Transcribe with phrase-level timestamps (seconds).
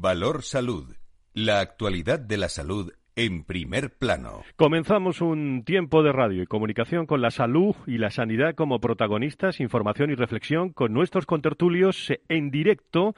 [0.00, 0.94] Valor Salud.
[1.34, 4.42] La actualidad de la salud en primer plano.
[4.56, 9.60] Comenzamos un tiempo de radio y comunicación con la salud y la sanidad como protagonistas,
[9.60, 13.14] información y reflexión con nuestros contertulios en directo.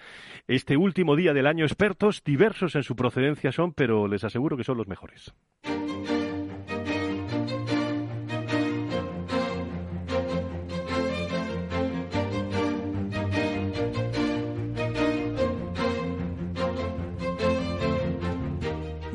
[0.48, 4.64] Este último día del año, expertos diversos en su procedencia son, pero les aseguro que
[4.64, 5.32] son los mejores.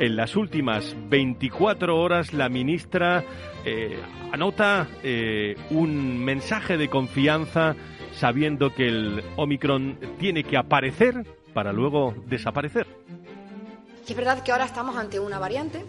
[0.00, 3.22] En las últimas 24 horas, la ministra
[3.64, 3.96] eh,
[4.32, 7.76] anota eh, un mensaje de confianza
[8.18, 11.24] sabiendo que el Omicron tiene que aparecer
[11.54, 12.86] para luego desaparecer.
[14.06, 15.84] es verdad que ahora estamos ante una variante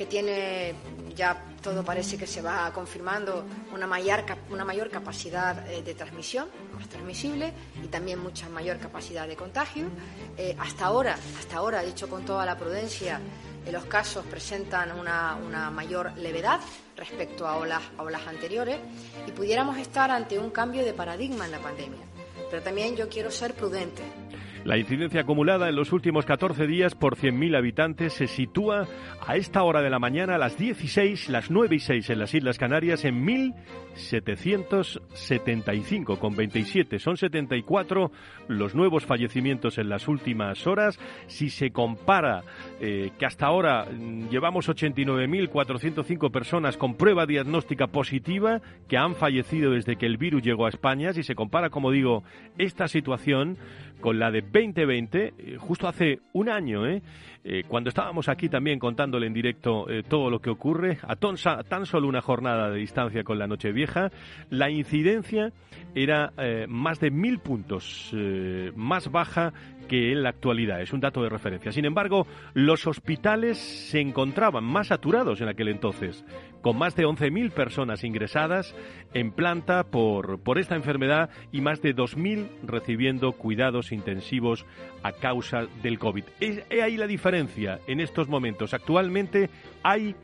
[0.00, 0.72] que tiene,
[1.14, 6.48] ya todo parece que se va confirmando, una mayor, una mayor capacidad eh, de transmisión,
[6.74, 7.52] más transmisible,
[7.84, 9.88] y también mucha mayor capacidad de contagio.
[10.38, 13.20] Eh, hasta ahora, hasta ahora, dicho con toda la prudencia,
[13.66, 16.60] eh, los casos presentan una, una, mayor levedad
[17.00, 18.78] respecto a olas, a olas anteriores
[19.26, 22.06] y pudiéramos estar ante un cambio de paradigma en la pandemia.
[22.50, 24.02] Pero también yo quiero ser prudente.
[24.64, 28.86] La incidencia acumulada en los últimos 14 días por 100.000 habitantes se sitúa
[29.26, 32.34] a esta hora de la mañana, a las 16, las 9 y 6 en las
[32.34, 36.98] Islas Canarias, en 1.775 con 27.
[36.98, 38.12] Son 74
[38.48, 41.00] los nuevos fallecimientos en las últimas horas.
[41.26, 42.42] Si se compara
[42.80, 49.70] eh, que hasta ahora mm, llevamos 89.405 personas con prueba diagnóstica positiva que han fallecido
[49.70, 52.24] desde que el virus llegó a España, si se compara, como digo,
[52.58, 53.56] esta situación
[54.00, 57.02] con la de 2020, eh, justo hace un año, ¿eh?
[57.42, 62.06] Eh, cuando estábamos aquí también contándole en directo todo lo que ocurre, a tan, solo
[62.06, 64.10] una jornada de distancia con la Nochevieja,
[64.50, 65.50] la incidencia
[65.94, 66.34] era
[66.68, 68.14] más de mil puntos
[68.76, 69.54] más baja
[69.90, 70.80] que en la actualidad.
[70.80, 71.72] Es un dato de referencia.
[71.72, 72.24] Sin embargo,
[72.54, 76.24] los hospitales se encontraban más saturados en aquel entonces,
[76.62, 78.72] con más de 11.000 personas ingresadas
[79.14, 84.64] en planta por, por esta enfermedad y más de 2.000 recibiendo cuidados intensivos
[85.02, 86.22] a causa del COVID.
[86.38, 88.74] Es ahí la diferencia en estos momentos.
[88.74, 89.50] Actualmente
[89.82, 90.14] hay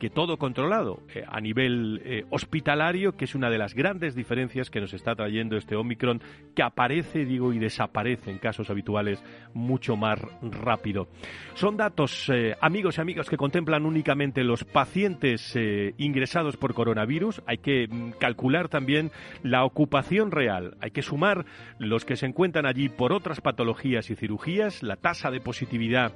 [0.00, 4.70] que todo controlado eh, a nivel eh, hospitalario, que es una de las grandes diferencias
[4.70, 6.22] que nos está trayendo este Omicron,
[6.56, 9.22] que aparece, digo, y desaparece en casos habituales
[9.52, 11.06] mucho más rápido.
[11.54, 15.54] Son datos, eh, amigos y amigas, que contemplan únicamente los pacientes
[15.98, 17.42] ingresados por coronavirus.
[17.46, 19.10] Hay que mm, calcular también
[19.42, 20.76] la ocupación real.
[20.80, 21.44] Hay que sumar
[21.78, 24.82] los que se encuentran allí por otras patologías y cirugías.
[24.82, 26.12] La tasa de positividad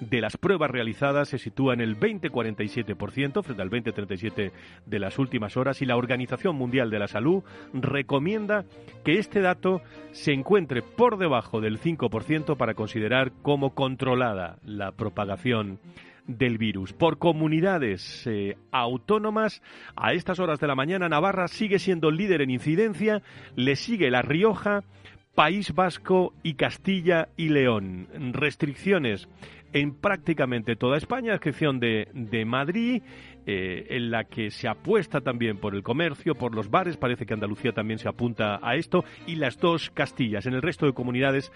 [0.00, 4.52] de las pruebas realizadas se sitúa en el 20-47% frente al 2037
[4.86, 7.42] de las últimas horas y la Organización Mundial de la Salud
[7.72, 8.64] recomienda
[9.04, 9.82] que este dato
[10.12, 15.78] se encuentre por debajo del 5% para considerar como controlada la propagación
[16.26, 16.92] del virus.
[16.92, 19.62] Por comunidades eh, autónomas,
[19.94, 23.22] a estas horas de la mañana, Navarra sigue siendo líder en incidencia,
[23.54, 24.82] le sigue La Rioja,
[25.34, 28.08] País Vasco y Castilla y León.
[28.32, 29.28] Restricciones
[29.76, 33.02] en prácticamente toda España, a excepción de, de Madrid,
[33.44, 37.34] eh, en la que se apuesta también por el comercio, por los bares, parece que
[37.34, 40.46] Andalucía también se apunta a esto, y las dos Castillas.
[40.46, 41.52] En el resto de comunidades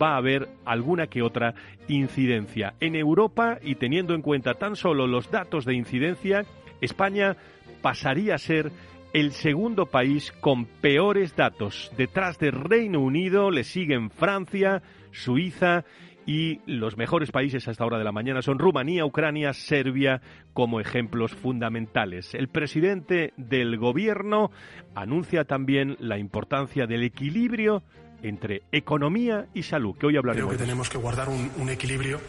[0.00, 1.56] va a haber alguna que otra
[1.88, 2.74] incidencia.
[2.78, 6.44] En Europa, y teniendo en cuenta tan solo los datos de incidencia,
[6.80, 7.36] España
[7.82, 8.70] pasaría a ser
[9.12, 11.90] el segundo país con peores datos.
[11.96, 14.80] Detrás de Reino Unido le siguen Francia,
[15.10, 15.84] Suiza
[16.26, 20.20] y los mejores países a esta hora de la mañana son Rumanía, Ucrania, Serbia
[20.52, 22.34] como ejemplos fundamentales.
[22.34, 24.50] El presidente del gobierno
[24.94, 27.82] anuncia también la importancia del equilibrio
[28.22, 30.48] entre economía y salud, que hoy hablaremos.
[30.48, 32.20] Creo que tenemos que guardar un, un, equilibrio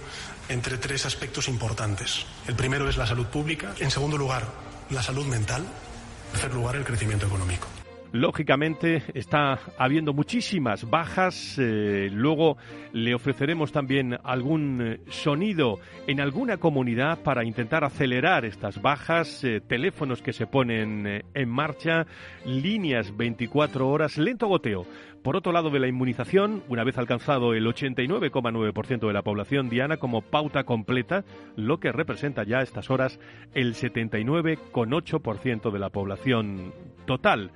[0.49, 2.25] entre tres aspectos importantes.
[2.47, 4.43] El primero es la salud pública, en segundo lugar,
[4.89, 7.67] la salud mental, en tercer lugar, el crecimiento económico.
[8.15, 11.57] Lógicamente está habiendo muchísimas bajas.
[11.59, 12.55] Eh, luego
[12.93, 19.43] le ofreceremos también algún eh, sonido en alguna comunidad para intentar acelerar estas bajas.
[19.43, 22.07] Eh, teléfonos que se ponen en marcha,
[22.45, 24.85] líneas 24 horas, lento goteo.
[25.21, 29.97] Por otro lado de la inmunización, una vez alcanzado el 89,9% de la población diana
[29.97, 31.25] como pauta completa,
[31.57, 33.19] lo que representa ya a estas horas
[33.53, 36.71] el 79,8% de la población
[37.05, 37.51] total.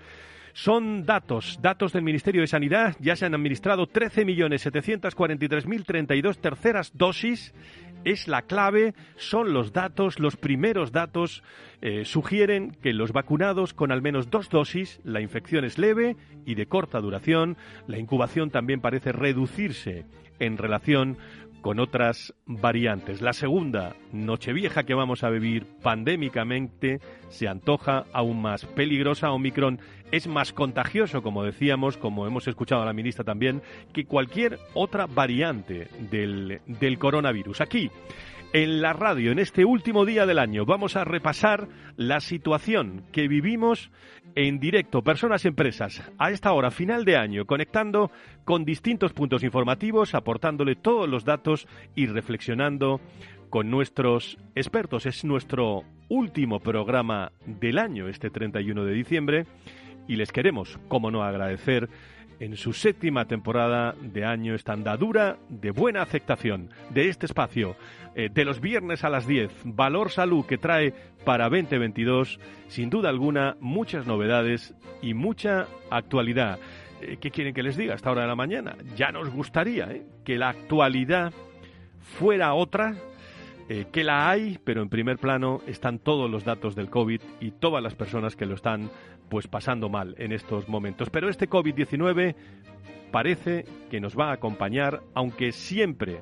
[0.53, 2.97] Son datos, datos del Ministerio de Sanidad.
[2.99, 7.53] Ya se han administrado 13.743.032 terceras dosis.
[8.05, 11.43] Es la clave, son los datos, los primeros datos
[11.81, 16.15] eh, sugieren que los vacunados con al menos dos dosis la infección es leve
[16.45, 17.57] y de corta duración.
[17.87, 20.05] La incubación también parece reducirse
[20.39, 21.17] en relación
[21.61, 23.21] con otras variantes.
[23.21, 26.99] La segunda Nochevieja que vamos a vivir pandémicamente
[27.29, 29.31] se antoja aún más peligrosa.
[29.31, 29.79] Omicron
[30.11, 33.61] es más contagioso, como decíamos, como hemos escuchado a la ministra también,
[33.93, 37.61] que cualquier otra variante del, del coronavirus.
[37.61, 37.89] Aquí
[38.51, 41.67] en la radio, en este último día del año, vamos a repasar
[41.97, 43.91] la situación que vivimos
[44.35, 48.11] en directo, personas empresas, a esta hora, final de año, conectando
[48.45, 53.01] con distintos puntos informativos, aportándole todos los datos y reflexionando
[53.49, 55.05] con nuestros expertos.
[55.05, 59.45] Es nuestro último programa del año, este 31 de diciembre,
[60.09, 61.87] y les queremos, como no, agradecer
[62.39, 67.75] en su séptima temporada de año esta andadura de buena aceptación de este espacio
[68.15, 72.39] eh, de los viernes a las 10, Valor Salud que trae para 2022
[72.69, 76.59] sin duda alguna muchas novedades y mucha actualidad.
[77.01, 78.77] Eh, ¿Qué quieren que les diga a esta hora de la mañana?
[78.95, 81.33] Ya nos gustaría eh, que la actualidad
[82.01, 82.95] fuera otra,
[83.91, 87.83] que la hay, pero en primer plano están todos los datos del COVID y todas
[87.83, 88.89] las personas que lo están
[89.29, 91.11] pues pasando mal en estos momentos.
[91.11, 92.35] Pero este COVID-19
[93.11, 96.21] parece que nos va a acompañar, aunque siempre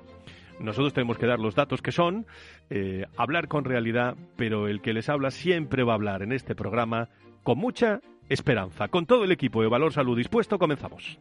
[0.60, 2.26] nosotros tenemos que dar los datos que son,
[2.70, 6.56] eh, hablar con realidad, pero el que les habla siempre va a hablar en este
[6.56, 7.10] programa
[7.44, 8.88] con mucha esperanza.
[8.88, 11.20] Con todo el equipo de Valor Salud dispuesto, comenzamos.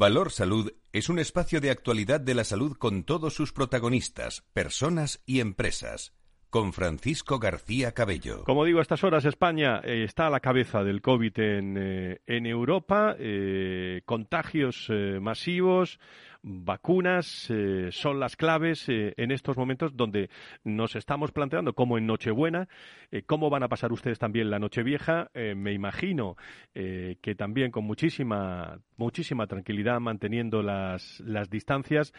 [0.00, 5.22] Valor Salud es un espacio de actualidad de la salud con todos sus protagonistas, personas
[5.26, 6.14] y empresas.
[6.50, 8.42] Con Francisco García Cabello.
[8.42, 12.18] Como digo, a estas horas España eh, está a la cabeza del COVID en, eh,
[12.26, 13.14] Europa.
[13.20, 16.00] Eh, contagios masivos,
[16.42, 17.52] vacunas
[17.90, 20.28] son las claves en estos momentos donde
[20.64, 22.66] nos estamos planteando, como en Nochebuena,
[23.26, 25.30] cómo van a pasar ustedes también la Nochevieja.
[25.34, 26.36] me imagino
[26.72, 32.14] que también con muchísima, muchísima tranquilidad, manteniendo las, las distancias,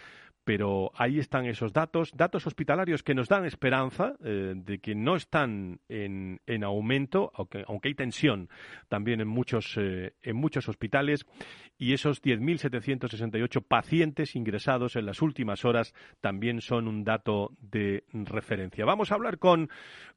[0.51, 5.79] pero ahí están esos datos, datos hospitalarios que nos dan esperanza de que no están
[5.87, 8.49] en, en aumento, aunque, aunque, hay tensión
[8.89, 11.25] también en muchos, en muchos hospitales,
[11.77, 18.83] y esos 10.768 pacientes ingresados en las últimas horas también son un dato de referencia.
[18.83, 19.69] Vamos a hablar con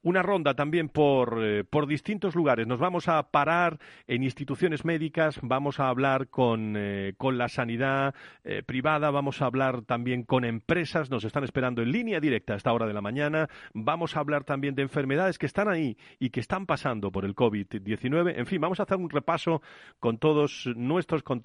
[0.03, 2.67] una ronda también por, eh, por distintos lugares.
[2.67, 8.15] Nos vamos a parar en instituciones médicas, vamos a hablar con, eh, con la sanidad
[8.45, 12.57] eh, privada, vamos a hablar también con empresas, nos están esperando en línea directa a
[12.57, 16.31] esta hora de la mañana, vamos a hablar también de enfermedades que están ahí y
[16.31, 18.35] que están pasando por el COVID-19.
[18.37, 19.63] En fin, vamos a hacer un repaso
[20.01, 21.45] con todos nuestros contenidos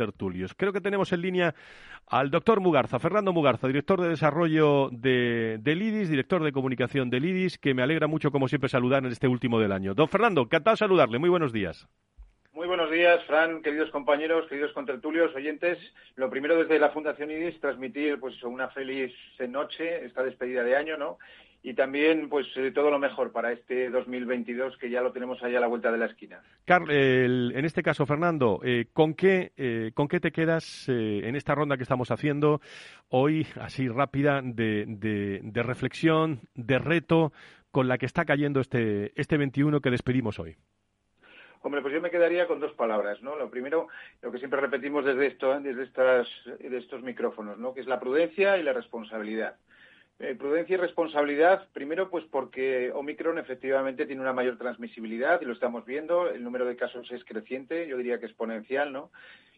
[0.57, 1.55] Creo que tenemos en línea
[2.07, 7.25] al doctor Mugarza, Fernando Mugarza, director de desarrollo de, del IDIS, director de comunicación del
[7.25, 9.93] IDIS, que me alegra mucho, como siempre, saludar en este último del año.
[9.93, 11.19] Don Fernando, encantado de saludarle.
[11.19, 11.87] Muy buenos días.
[12.59, 15.77] Muy buenos días, Fran, queridos compañeros, queridos contertulios, oyentes.
[16.17, 19.13] Lo primero desde la Fundación IDIS, transmitir pues una feliz
[19.47, 21.19] noche, esta despedida de año, ¿no?
[21.63, 25.55] y también pues eh, todo lo mejor para este 2022 que ya lo tenemos ahí
[25.55, 26.41] a la vuelta de la esquina.
[26.65, 31.55] Carl, en este caso, Fernando, eh, ¿con, qué, eh, ¿con qué te quedas en esta
[31.55, 32.59] ronda que estamos haciendo
[33.07, 37.31] hoy, así rápida, de, de, reflexión, de reto,
[37.71, 40.57] con la que está cayendo este, este 21 que despedimos hoy?
[41.61, 43.35] Hombre, pues yo me quedaría con dos palabras, ¿no?
[43.35, 43.87] Lo primero,
[44.21, 47.73] lo que siempre repetimos desde esto, desde estas, de estos micrófonos, ¿no?
[47.73, 49.55] Que es la prudencia y la responsabilidad.
[50.19, 55.53] Eh, prudencia y responsabilidad, primero pues porque Omicron efectivamente tiene una mayor transmisibilidad y lo
[55.53, 59.11] estamos viendo, el número de casos es creciente, yo diría que exponencial, ¿no?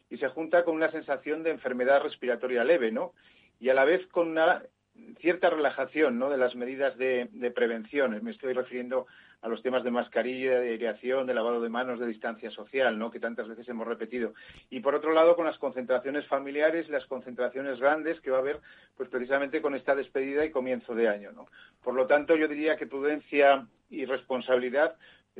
[0.10, 3.14] Y se junta con una sensación de enfermedad respiratoria leve, ¿no?
[3.60, 4.62] Y a la vez con una
[5.20, 6.30] cierta relajación ¿no?
[6.30, 8.18] de las medidas de, prevención.
[8.24, 9.08] Me estoy refiriendo
[9.42, 13.10] a los temas de mascarilla, de aireación, de lavado de manos, de distancia social, ¿no?
[13.10, 14.34] que tantas veces hemos repetido.
[14.70, 18.60] Y por otro lado, con las concentraciones familiares, las concentraciones grandes que va a haber,
[18.96, 21.32] pues precisamente con esta despedida y comienzo de año.
[21.32, 21.48] ¿no?
[21.84, 24.96] Por lo tanto, yo diría que prudencia y responsabilidad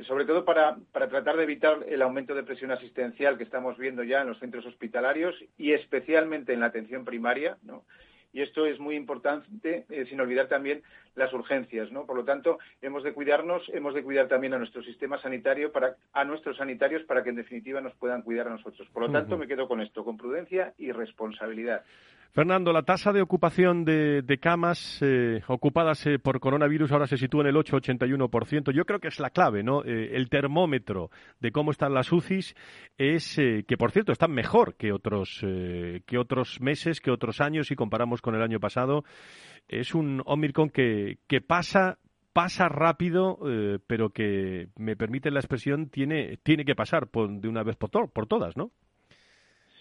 [0.06, 4.02] sobre todo para, para, tratar de evitar el aumento de presión asistencial que estamos viendo
[4.02, 7.84] ya en los centros hospitalarios y especialmente en la atención primaria, ¿no?
[8.32, 10.82] Y esto es muy importante, eh, sin olvidar también
[11.14, 12.06] las urgencias, ¿no?
[12.06, 15.96] Por lo tanto, hemos de cuidarnos, hemos de cuidar también a nuestro sistema sanitario, para,
[16.12, 18.88] a nuestros sanitarios, para que en definitiva nos puedan cuidar a nosotros.
[18.92, 21.84] Por lo tanto, me quedo con esto, con prudencia y responsabilidad.
[22.32, 27.42] Fernando, la tasa de ocupación de, camas eh, ocupadas eh, por coronavirus ahora se sitúa
[27.42, 28.72] en el 8,81%.
[28.72, 29.84] Yo creo que es la clave, ¿no?
[29.84, 31.10] Eh, el termómetro
[31.40, 32.54] de cómo están las UCIs
[32.96, 37.76] es que, por cierto, están mejor que otros, que otros meses, que otros años, si
[37.76, 39.04] comparamos con el año pasado.
[39.68, 41.98] Es un Omicron que, que pasa
[42.32, 43.40] pasa rápido,
[43.86, 48.26] pero que, me permite la expresión, tiene, tiene que pasar de una vez por, por
[48.26, 48.70] todas, ¿no?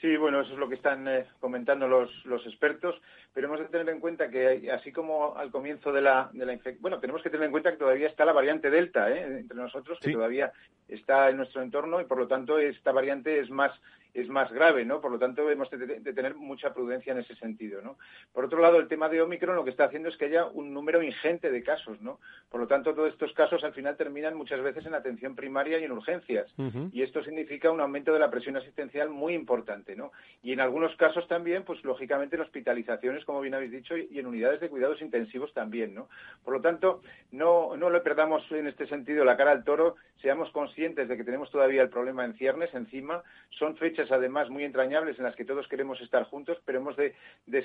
[0.02, 3.00] Sí, bueno, eso es lo que están eh, comentando los, los, expertos,
[3.36, 6.54] pero hemos de tener en cuenta que así como al comienzo de la, de la
[6.54, 9.22] infección, bueno, tenemos que tener en cuenta que todavía está la variante Delta ¿eh?
[9.42, 10.52] entre nosotros, que todavía
[10.88, 13.72] está en nuestro entorno y por lo tanto esta variante es más
[14.14, 15.02] es más grave, ¿no?
[15.02, 17.98] Por lo tanto, hemos de, tener mucha prudencia en ese sentido, ¿no?
[18.34, 20.74] Por otro lado, el tema de Omicron lo que está haciendo es que haya un
[20.74, 22.20] número ingente de casos, ¿no?
[22.50, 25.84] Por lo tanto, todos estos casos al final terminan muchas veces en atención primaria y
[25.84, 26.54] en urgencias.
[26.92, 30.12] Y esto significa un aumento de la presión asistencial muy importante, ¿no?
[30.44, 34.28] Y en algunos casos también, pues lógicamente en hospitalizaciones, como bien habéis dicho, y en
[34.28, 36.10] unidades de cuidados intensivos también, ¿no?
[36.44, 37.02] Por lo tanto,
[37.32, 41.24] no, no le perdamos en este sentido la cara al toro, seamos conscientes de que
[41.24, 45.44] tenemos todavía el problema en ciernes encima, son fechas además muy entrañables en las que
[45.44, 47.14] todos queremos estar juntos, pero hemos de,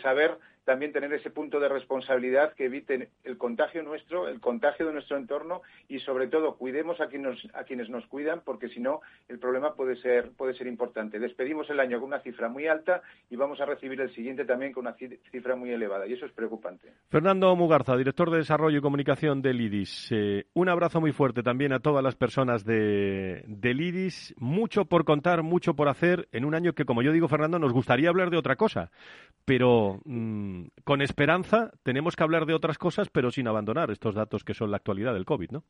[0.02, 4.92] saber también tener ese punto de responsabilidad que evite el contagio nuestro, el contagio de
[4.92, 9.00] nuestro entorno y sobre todo cuidemos a quienes, a quienes nos cuidan porque si no
[9.28, 11.18] el problema puede ser, puede ser importante.
[11.18, 14.72] Despedimos el año con una cifra muy alta y vamos a recibir el siguiente también
[14.72, 14.96] con una
[15.30, 16.92] cifra muy elevada y eso es preocupante.
[17.08, 20.08] Fernando Mugarza, director de Desarrollo y Comunicación del IDIS.
[20.10, 24.34] Eh, un abrazo muy fuerte también a todas las personas de, del IDIS.
[24.38, 27.72] Mucho por contar, mucho por hacer en un año que, como yo digo, Fernando, nos
[27.72, 28.90] gustaría hablar de otra cosa,
[29.44, 34.44] pero mm, con esperanza tenemos que hablar de otras cosas, pero sin abandonar estos datos
[34.44, 35.64] que son la actualidad del COVID, ¿no?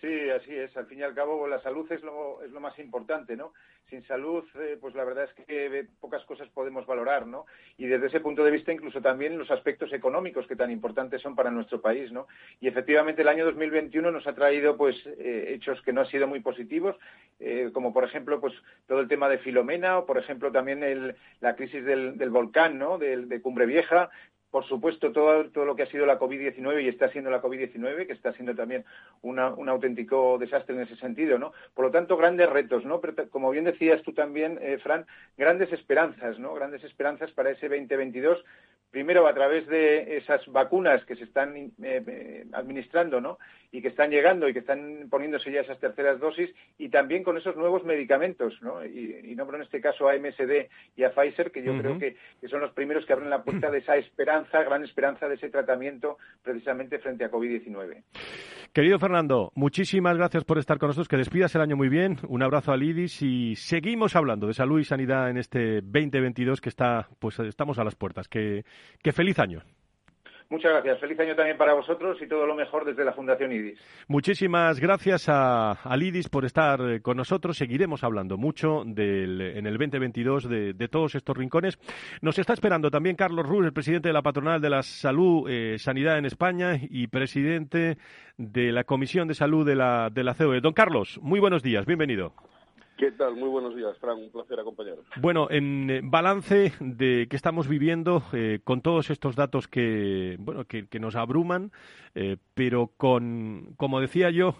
[0.00, 0.74] Sí, así es.
[0.76, 3.52] Al fin y al cabo, la salud es lo, es lo más importante, ¿no?
[3.90, 7.44] Sin salud, eh, pues la verdad es que pocas cosas podemos valorar, ¿no?
[7.76, 11.34] Y desde ese punto de vista, incluso también los aspectos económicos que tan importantes son
[11.34, 12.28] para nuestro país, ¿no?
[12.60, 16.26] Y efectivamente, el año 2021 nos ha traído, pues, eh, hechos que no han sido
[16.26, 16.96] muy positivos,
[17.38, 18.54] eh, como por ejemplo, pues,
[18.86, 22.78] todo el tema de Filomena o, por ejemplo, también el, la crisis del, del volcán,
[22.78, 22.96] ¿no?
[22.96, 24.10] de Cumbre Vieja,
[24.50, 28.06] por supuesto, todo, todo lo que ha sido la COVID-19 y está siendo la COVID-19,
[28.06, 28.84] que está siendo también
[29.22, 31.52] un auténtico desastre en ese sentido, ¿no?
[31.74, 33.00] Por lo tanto, grandes retos, ¿no?
[33.00, 36.54] Pero, como bien decías tú también, eh, Fran, grandes esperanzas, ¿no?
[36.54, 38.44] Grandes esperanzas para ese 2022
[38.90, 43.38] primero a través de esas vacunas que se están eh, eh, administrando ¿no?
[43.72, 47.36] y que están llegando y que están poniéndose ya esas terceras dosis y también con
[47.36, 48.84] esos nuevos medicamentos, ¿no?
[48.84, 52.16] y, y nombro en este caso a MSD y a Pfizer, que yo creo que,
[52.48, 56.18] son los primeros que abren la puerta de esa esperanza, gran esperanza de ese tratamiento
[56.42, 58.02] precisamente frente a COVID-19.
[58.72, 62.42] Querido Fernando, muchísimas gracias por estar con nosotros, que despidas el año muy bien, un
[62.42, 67.08] abrazo a Lidis y seguimos hablando de salud y sanidad en este 2022 que está,
[67.18, 68.28] pues estamos a las puertas.
[68.28, 68.64] Que
[69.02, 69.62] ¡Qué feliz año!
[70.50, 70.98] Muchas gracias.
[70.98, 73.78] Feliz año también para vosotros y todo lo mejor desde la Fundación IDIS.
[74.08, 77.56] Muchísimas gracias a, IDIS por estar eh, con nosotros.
[77.56, 81.78] Seguiremos hablando mucho del, en el 2022 de, de, todos estos rincones.
[82.20, 85.78] Nos está esperando también Carlos Ruz, el presidente de la Patronal de la Salud, eh,
[85.78, 87.96] Sanidad en España y presidente
[88.36, 90.60] de la Comisión de Salud de la, de la COE.
[90.60, 91.86] Don Carlos, muy buenos días.
[91.86, 92.34] Bienvenido.
[93.00, 93.34] ¿Qué tal?
[93.34, 94.18] Muy buenos días, Fran.
[94.18, 95.06] Un placer acompañaros.
[95.16, 100.66] Bueno, en eh, balance de que estamos viviendo eh, con todos estos datos que, bueno,
[100.66, 101.72] que, nos abruman,
[102.14, 104.56] eh, pero con, como decía yo,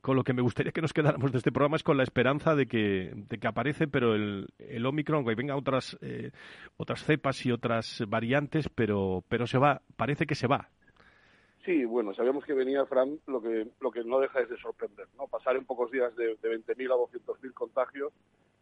[0.00, 2.54] con lo que me gustaría que nos quedáramos de este programa es con la esperanza
[2.54, 5.98] de que, de que aparece, pero el, el Omicron, que venga otras,
[6.76, 10.68] otras cepas y otras variantes, pero, pero se va, parece que se va.
[11.64, 15.06] Sí, bueno, sabíamos que venía, Fran, lo que, lo que no deja es de sorprender,
[15.16, 15.28] ¿no?
[15.28, 18.12] Pasar en pocos días de, de 20.000 a 200.000 contagios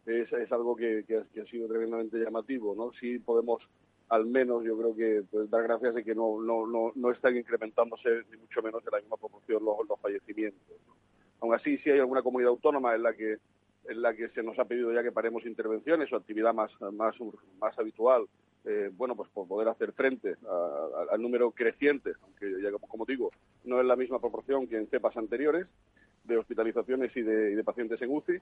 [0.05, 2.91] es, algo que, ha sido tremendamente llamativo, ¿no?
[2.99, 3.63] Sí podemos,
[4.09, 7.35] al menos, yo creo que pues, dar gracias de que no, no, no, no están
[7.35, 10.77] incrementándose, ni mucho menos en la misma proporción, los, los fallecimientos.
[11.39, 13.37] Aún así, sí hay alguna comunidad autónoma en la que
[13.89, 17.15] en la que se nos ha pedido ya que paremos intervenciones o actividad más, más,
[17.59, 18.27] más habitual
[18.65, 20.35] eh, bueno, pues por poder hacer frente
[21.11, 23.31] al número creciente, aunque ya como, digo,
[23.63, 25.67] no es la misma proporción que en cepas anteriores
[26.23, 28.39] de hospitalizaciones y de, pacientes en UCI.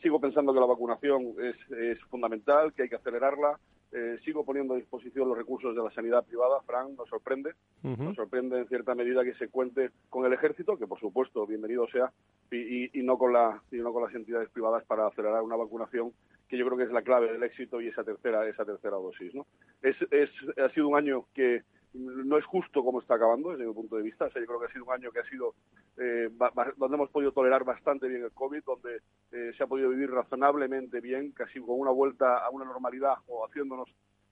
[0.00, 3.58] Sigo pensando que la vacunación es, fundamental, que hay que acelerarla.
[3.92, 6.60] Eh, sigo poniendo a disposición los recursos de la sanidad privada.
[6.62, 7.52] Fran, nos sorprende.
[7.82, 11.86] Nos sorprende en cierta medida que se cuente con el ejército, que por supuesto, bienvenido
[11.88, 12.10] sea,
[12.50, 16.12] y, no, con la, y no con las entidades privadas para acelerar una vacunación
[16.48, 19.34] que yo creo que es la clave del éxito y esa tercera esa tercera dosis.
[19.34, 19.46] ¿no?
[19.82, 21.62] Es, es, ha sido un año que
[21.94, 24.28] no es justo como está acabando desde mi punto de vista.
[24.28, 25.54] yo creo que ha sido un año que ha sido
[25.98, 26.30] eh,
[26.76, 28.96] donde hemos podido tolerar bastante bien el COVID, donde
[29.32, 33.46] eh, se ha podido vivir razonablemente bien, casi con una vuelta a una normalidad o
[33.46, 33.88] haciéndonos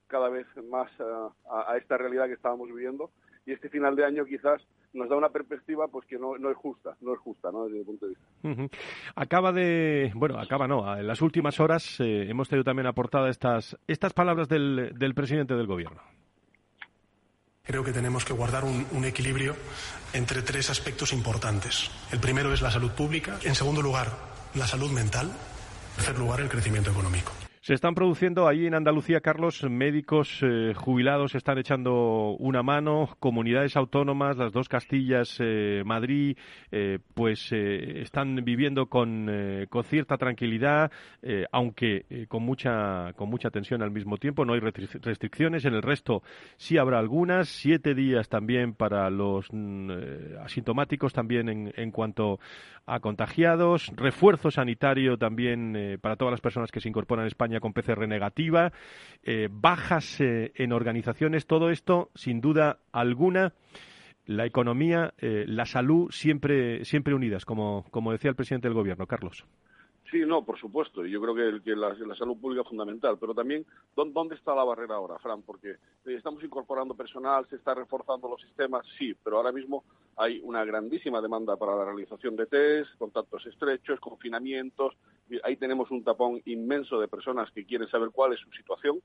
[0.07, 1.05] cada vez más eh,
[1.51, 3.11] a, esta realidad que estábamos viviendo.
[3.47, 4.63] Y este final de año quizás
[4.93, 7.65] nos da una perspectiva pues que no, no es justa, no es justa, ¿no?
[7.65, 8.77] Desde mi punto de vista.
[9.17, 13.79] Acaba de, bueno, acaba no, en las últimas horas eh, hemos tenido también aportadas estas,
[13.87, 16.03] estas palabras del, del presidente del gobierno.
[17.71, 19.55] Creo que tenemos que guardar un, equilibrio
[20.13, 21.89] entre tres aspectos importantes.
[22.11, 24.11] El primero es la salud pública, en segundo lugar,
[24.55, 27.31] la salud mental, en tercer lugar, el crecimiento económico.
[27.63, 33.77] Se están produciendo ahí en Andalucía, Carlos, médicos eh, jubilados están echando una mano, comunidades
[33.77, 36.39] autónomas, las dos Castillas, eh, Madrid,
[36.73, 39.31] eh, pues están viviendo con,
[39.69, 40.91] con cierta tranquilidad,
[41.53, 44.47] aunque con mucha con mucha tensión al mismo tiempo.
[44.47, 45.67] No hay restricciones.
[45.67, 46.23] En el resto
[46.57, 47.51] sí habrá algunas.
[47.51, 49.91] Siete días también para los mm,
[50.43, 52.41] asintomáticos, también en, en cuanto
[52.91, 53.93] a contagiados.
[53.97, 58.73] Refuerzo sanitario también para todas las personas que se incorporan a España con PCR negativa,
[59.23, 63.55] eh, bajas eh, en organizaciones, todo esto, sin duda alguna,
[64.27, 69.07] la economía, eh, la salud siempre, siempre unidas, como, como decía el presidente del gobierno,
[69.07, 69.45] Carlos.
[70.11, 71.07] Sí, no, por supuesto.
[71.07, 73.17] Yo creo que, que la, salud pública es fundamental.
[73.19, 73.65] Pero también,
[73.95, 75.43] ¿dónde está la barrera ahora, Fran?
[75.43, 79.85] Porque estamos incorporando personal, se está reforzando los sistemas, sí, pero ahora mismo
[80.17, 84.95] hay una grandísima demanda para la realización de test, contactos estrechos, confinamientos.
[85.45, 89.01] Ahí tenemos un tapón inmenso de personas que quieren saber cuál es su situación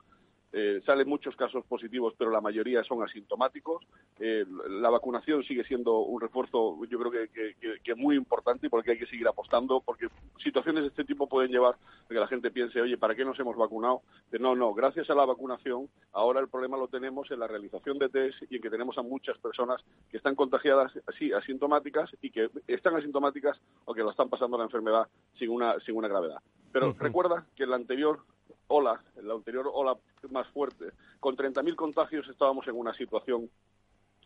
[0.57, 3.85] eh, salen muchos casos positivos, pero la mayoría son asintomáticos.
[4.21, 8.91] Eh, la vacunación sigue siendo un refuerzo, yo creo que, que, muy importante y porque
[8.91, 10.07] hay que seguir apostando, porque
[10.41, 13.37] situaciones de este tipo pueden llevar a que la gente piense, oye, ¿para qué nos
[13.37, 14.01] hemos vacunado?
[14.39, 18.07] no, no, gracias a la vacunación, ahora el problema lo tenemos en la realización de
[18.07, 22.49] test y en que tenemos a muchas personas que están contagiadas, sí, asintomáticas y que
[22.67, 26.41] están asintomáticas o que lo están pasando la enfermedad sin una, sin una gravedad.
[26.71, 28.19] Pero recuerda que la anterior
[28.67, 29.95] ola, en la anterior ola
[30.29, 33.49] más fuerte, con 30.000 contagios estábamos en una situación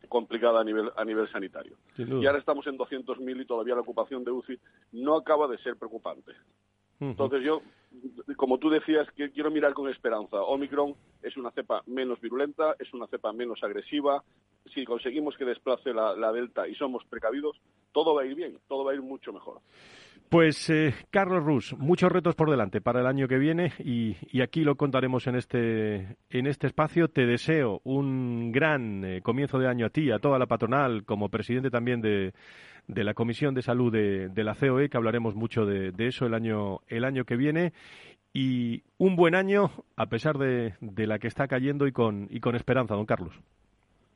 [0.07, 1.77] complicada a nivel, a nivel sanitario.
[1.97, 4.59] Y ahora estamos en 200.000 y todavía la ocupación de UCI
[4.93, 6.33] no acaba de ser preocupante.
[7.01, 7.61] Entonces yo,
[8.35, 10.41] como tú decías, quiero mirar con esperanza.
[10.41, 14.23] Omicron es una cepa menos virulenta, es una cepa menos agresiva.
[14.73, 17.59] Si conseguimos que desplace la Delta y somos precavidos,
[17.91, 19.61] todo va a ir bien, todo va a ir mucho mejor.
[20.29, 24.63] Pues eh, Carlos Rus, muchos retos por delante para el año que viene y, aquí
[24.63, 27.07] lo contaremos en este, en este espacio.
[27.07, 31.29] Te deseo un gran eh, comienzo de año a ti, a toda la patronal, como
[31.29, 32.33] presidente también de,
[32.87, 36.81] de la Comisión de Salud de, la COE, que hablaremos mucho de, eso el año,
[36.87, 37.73] el año que viene.
[38.31, 42.39] Y un buen año, a pesar de, de la que está cayendo y con, y
[42.39, 43.33] con esperanza, don Carlos.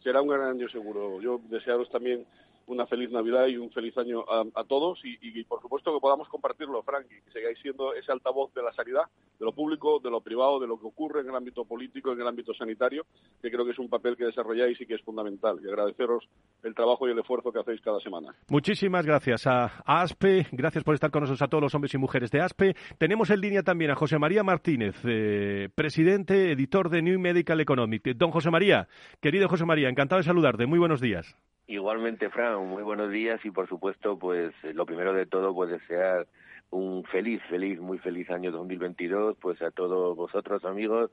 [0.03, 1.19] Será un gran año seguro.
[1.21, 2.27] Yo desearos también
[2.67, 6.81] una feliz Navidad y un feliz año a, todos y, por supuesto que podamos compartirlo,
[6.83, 9.03] Frank, y que sigáis siendo ese altavoz de la sanidad,
[9.39, 12.21] de lo público, de lo privado, de lo que ocurre en el ámbito político, en
[12.21, 13.05] el ámbito sanitario,
[13.41, 15.59] que creo que es un papel que desarrolláis y que es fundamental.
[15.63, 16.27] Y agradeceros
[16.63, 18.33] el trabajo y el esfuerzo que hacéis cada semana.
[18.49, 22.31] Muchísimas gracias a, ASPE, gracias por estar con nosotros a todos los hombres y mujeres
[22.31, 22.75] de ASPE.
[22.97, 28.03] Tenemos en línea también a José María Martínez, eh, presidente, editor de New Medical Economic.
[28.15, 28.87] Don José María,
[29.21, 30.65] querido José María, encantado de saludarte.
[30.65, 31.35] Muy buenos días.
[31.67, 35.69] Igualmente, Fran, muy buenos días y por supuesto, pues eh, lo primero de todo, pues
[35.69, 36.27] desear
[36.71, 41.09] un feliz, feliz, muy feliz año 2022, pues a todos vosotros, amigos,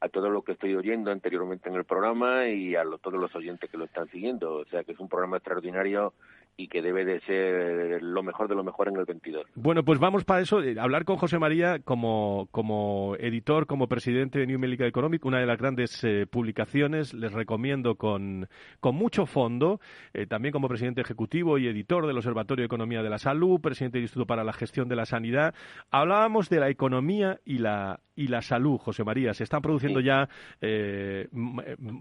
[0.00, 3.68] a todos los que estoy oyendo anteriormente en el programa y a todos los oyentes
[3.68, 4.54] que lo están siguiendo.
[4.54, 6.14] O sea que es un programa extraordinario
[6.60, 9.46] y que debe de ser lo mejor de lo mejor en el 22.
[9.54, 14.40] Bueno, pues vamos para eso, eh, hablar con José María como, como editor, como presidente
[14.40, 18.48] de New Medical Economic, una de las grandes eh, publicaciones, les recomiendo con,
[18.80, 19.80] con mucho fondo,
[20.12, 23.98] eh, también como presidente ejecutivo y editor del Observatorio de Economía de la Salud, presidente
[23.98, 25.54] del Instituto para la Gestión de la Sanidad.
[25.92, 29.32] Hablábamos de la economía y la, y la salud, José María.
[29.32, 30.28] Se están produciendo ya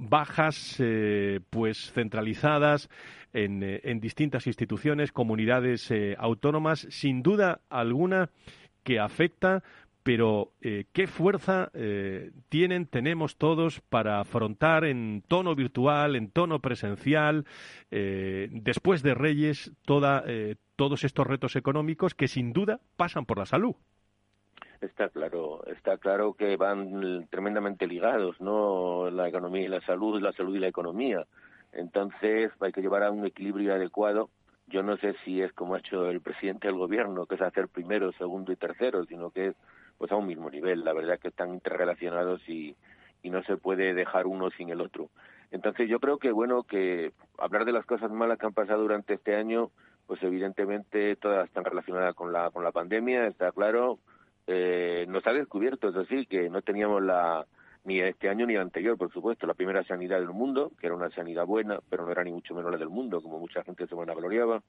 [0.10, 0.82] bajas
[1.52, 2.90] pues centralizadas
[3.34, 8.30] eh, en, distintas instituciones, comunidades eh, autónomas, sin duda alguna
[8.84, 9.64] que afecta,
[10.08, 16.60] pero eh, qué fuerza eh, tienen, tenemos todos para afrontar en tono virtual, en tono
[16.60, 17.44] presencial,
[17.92, 20.24] eh, después de Reyes, toda,
[20.78, 23.76] todos estos retos económicos que sin duda pasan por la salud.
[24.80, 29.10] Está claro, está claro que van tremendamente ligados, ¿no?
[29.12, 31.26] La economía y la salud, la salud y la economía.
[31.78, 34.32] Entonces hay que llevar a un equilibrio adecuado.
[34.66, 37.68] Yo no sé si es como ha hecho el presidente del gobierno, que es hacer
[37.68, 39.56] primero, segundo y tercero, sino que es
[40.00, 40.84] pues a un mismo nivel.
[40.84, 42.76] La verdad es que están interrelacionados y,
[43.22, 45.10] y no se puede dejar uno sin el otro.
[45.52, 49.14] Entonces yo creo que bueno que hablar de las cosas malas que han pasado durante
[49.14, 49.70] este año,
[50.08, 54.00] pues evidentemente todas están relacionadas con la con la pandemia, está claro.
[54.48, 57.46] Eh, nos ha descubierto, eso sí, que no teníamos la,
[57.88, 60.96] ni este año ni el anterior, por supuesto, la primera sanidad del mundo, que era
[60.96, 63.88] una sanidad buena, pero no era ni mucho menos la del mundo, como mucha gente
[63.88, 64.62] se vanagloriaba.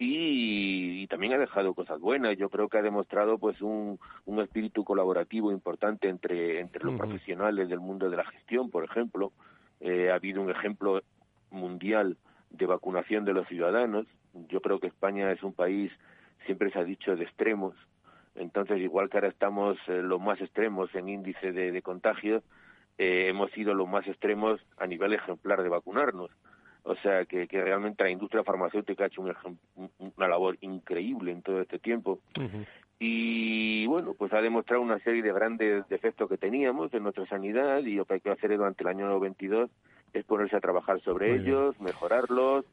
[0.00, 2.36] Y, y también ha dejado cosas buenas.
[2.36, 7.68] Yo creo que ha demostrado pues un, un espíritu colaborativo importante entre, entre los profesionales
[7.68, 9.30] del mundo de la gestión, por ejemplo.
[9.78, 11.02] Eh, ha habido un ejemplo
[11.52, 12.16] mundial
[12.50, 14.06] de vacunación de los ciudadanos.
[14.48, 15.92] Yo creo que España es un país,
[16.46, 17.76] siempre se ha dicho, de extremos,
[18.34, 22.42] entonces, igual que ahora estamos eh, los más extremos en índice de, de contagios,
[22.98, 26.30] eh, hemos sido los más extremos a nivel ejemplar de vacunarnos.
[26.84, 29.58] O sea, que, que realmente la industria farmacéutica ha hecho un,
[29.98, 32.20] una labor increíble en todo este tiempo.
[32.98, 37.78] Y bueno, pues ha demostrado una serie de grandes defectos que teníamos en nuestra sanidad
[37.78, 39.70] y lo que hay que hacer durante el año 92
[40.12, 42.66] es ponerse a trabajar sobre ellos, mejorarlos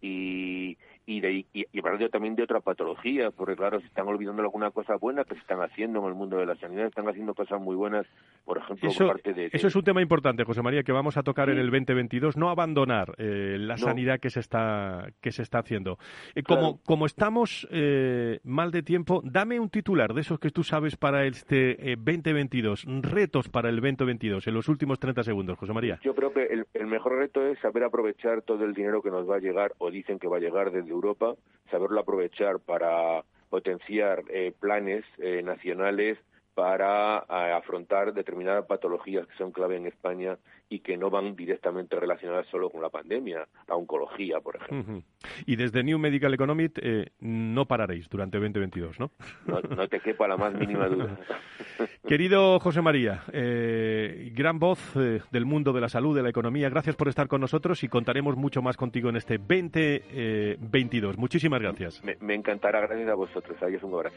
[0.00, 4.42] y, y, de, y, y, hablando también de otra patología, porque claro, se están olvidando
[4.42, 7.32] alguna cosa buena que se están haciendo en el mundo de la sanidad, están haciendo
[7.32, 8.06] cosas muy buenas,
[8.44, 11.16] por ejemplo, eso, parte de, de, Eso es un tema importante, José María, que vamos
[11.16, 15.42] a tocar en el 2022, no abandonar eh, la sanidad que se está, que se
[15.42, 15.98] está haciendo.
[16.34, 20.64] Eh, como, como estamos eh, mal de tiempo, dame un titular de esos que tú
[20.64, 25.72] sabes para este eh, 2022, retos para el 2022, en los últimos 30 segundos, José
[25.72, 26.00] María.
[26.02, 29.28] Yo creo que el, el mejor reto es saber aprovechar todo el dinero que nos
[29.28, 31.34] va a llegar, o dicen que va a llegar desde Europa,
[31.70, 36.18] saberlo aprovechar para potenciar eh, planes eh, nacionales
[36.56, 40.38] para eh, afrontar determinadas patologías que son clave en España
[40.70, 44.94] y que no van directamente relacionadas solo con la pandemia, la oncología, por ejemplo.
[44.94, 45.04] Uh -huh.
[45.44, 49.10] Y desde New Medical Economic eh, no pararéis durante 2022, ¿no?
[49.46, 49.60] ¿no?
[49.60, 51.18] No te quepa la más mínima duda.
[52.08, 56.70] Querido José María, eh, gran voz eh, del mundo de la salud, de la economía,
[56.70, 61.14] gracias por estar con nosotros y contaremos mucho más contigo en este 2022.
[61.14, 62.02] Eh, Muchísimas gracias.
[62.02, 63.62] Me, me encantará, gracias a vosotros.
[63.62, 64.16] Adiós, un abrazo.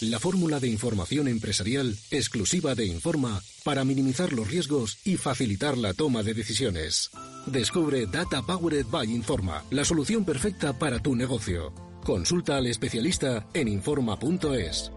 [0.00, 5.92] la fórmula de información empresarial exclusiva de Informa para minimizar los riesgos y facilitar la
[5.92, 7.10] toma de decisiones.
[7.46, 11.72] Descubre Data Powered by Informa, la solución perfecta para tu negocio.
[12.04, 14.90] Consulta al especialista en Informa.es.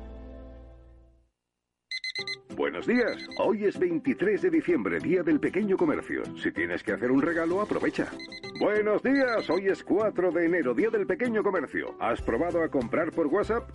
[2.56, 3.18] Buenos días.
[3.39, 6.22] Hoy es 23 de diciembre, Día del Pequeño Comercio.
[6.42, 8.12] Si tienes que hacer un regalo, aprovecha.
[8.60, 9.50] Buenos días.
[9.50, 11.96] Hoy es 4 de enero, Día del Pequeño Comercio.
[12.00, 13.70] ¿Has probado a comprar por WhatsApp?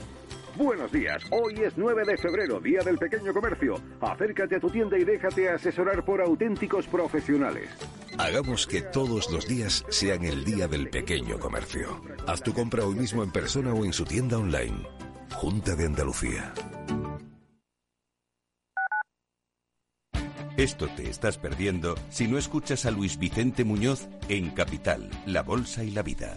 [0.59, 3.81] Buenos días, hoy es 9 de febrero, Día del Pequeño Comercio.
[4.01, 7.71] Acércate a tu tienda y déjate asesorar por auténticos profesionales.
[8.19, 12.03] Hagamos que todos los días sean el Día del Pequeño Comercio.
[12.27, 14.85] Haz tu compra hoy mismo en persona o en su tienda online.
[15.33, 16.53] Junta de Andalucía.
[20.57, 25.85] Esto te estás perdiendo si no escuchas a Luis Vicente Muñoz en Capital, La Bolsa
[25.85, 26.37] y la Vida.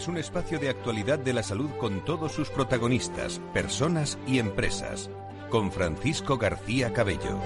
[0.00, 5.10] Es un espacio de actualidad de la salud con todos sus protagonistas, personas y empresas.
[5.50, 7.38] Con Francisco García Cabello.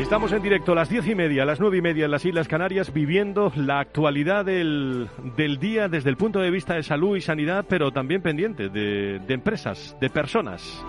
[0.00, 2.24] Estamos en directo a las diez y media, a las nueve y media en las
[2.24, 7.16] Islas Canarias, viviendo la actualidad del, del día desde el punto de vista de salud
[7.16, 10.84] y sanidad, pero también pendiente de, de empresas, de personas.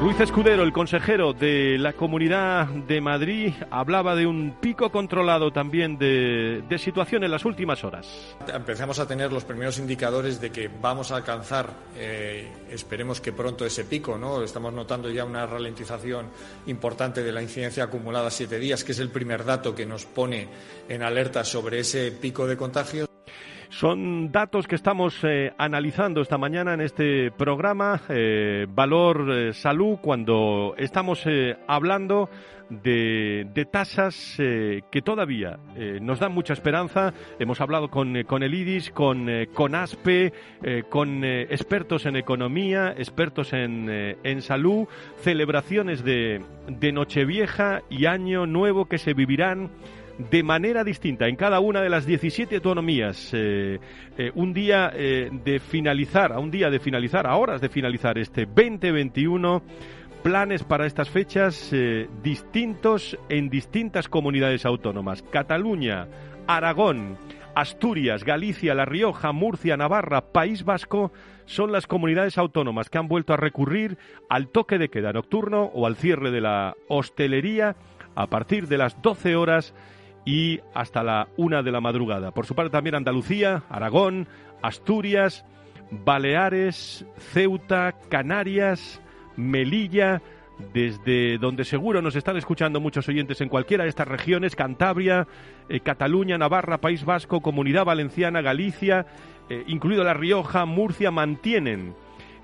[0.00, 5.98] Luis Escudero, el consejero de la Comunidad de Madrid, hablaba de un pico controlado también
[5.98, 8.08] de, situación en las últimas horas.
[8.50, 13.66] Empezamos a tener los primeros indicadores de que vamos a alcanzar, eh, esperemos que pronto
[13.66, 14.42] ese pico, ¿no?
[14.42, 16.30] Estamos notando ya una ralentización
[16.66, 20.48] importante de la incidencia acumulada siete días, que es el primer dato que nos pone
[20.88, 23.09] en alerta sobre ese pico de contagios.
[23.70, 29.98] Son datos que estamos eh, analizando esta mañana en este programa, eh, Valor eh, Salud,
[30.02, 32.28] cuando estamos eh, hablando
[32.68, 35.58] de, de tasas que todavía
[36.00, 37.12] nos dan mucha esperanza.
[37.40, 40.32] Hemos hablado con, con el IDIS, con, con ASPE,
[40.88, 43.88] con expertos en economía, expertos en,
[44.22, 49.70] en salud, celebraciones de, de Nochevieja y Año Nuevo que se vivirán
[50.28, 53.30] de manera distinta en cada una de las 17 autonomías.
[53.32, 53.78] Eh,
[54.18, 58.18] eh, un día eh, de finalizar, a un día de finalizar, a horas de finalizar
[58.18, 59.62] este 2021
[60.22, 61.74] planes para estas fechas
[62.22, 65.22] distintos en distintas comunidades autónomas.
[65.22, 66.08] Cataluña,
[66.46, 67.16] Aragón,
[67.54, 71.10] Asturias, Galicia, La Rioja, Murcia, Navarra, País Vasco
[71.46, 73.96] son las comunidades autónomas que han vuelto a recurrir
[74.28, 77.76] al toque de queda nocturno o al cierre de la hostelería
[78.14, 79.74] a partir de las 12 horas
[80.24, 82.30] y hasta la una de la madrugada.
[82.32, 84.28] Por su parte también Andalucía, Aragón,
[84.62, 85.44] Asturias,
[85.90, 89.00] Baleares, Ceuta, Canarias,
[89.36, 90.22] Melilla,
[90.72, 95.26] desde donde seguro nos están escuchando muchos oyentes en cualquiera de estas regiones, Cantabria,
[95.68, 99.06] eh, Cataluña, Navarra, País Vasco, Comunidad Valenciana, Galicia,
[99.48, 101.94] eh, incluido La Rioja, Murcia, mantienen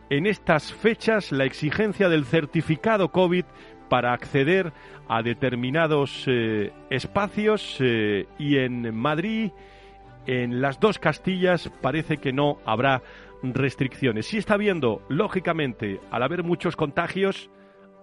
[0.08, 3.44] en estas fechas la exigencia del certificado COVID
[3.88, 4.72] para acceder
[5.08, 9.50] a determinados eh, espacios eh, y en Madrid,
[10.26, 13.02] en las dos Castillas, parece que no habrá
[13.42, 14.26] restricciones.
[14.26, 17.50] Sí está habiendo, lógicamente, al haber muchos contagios,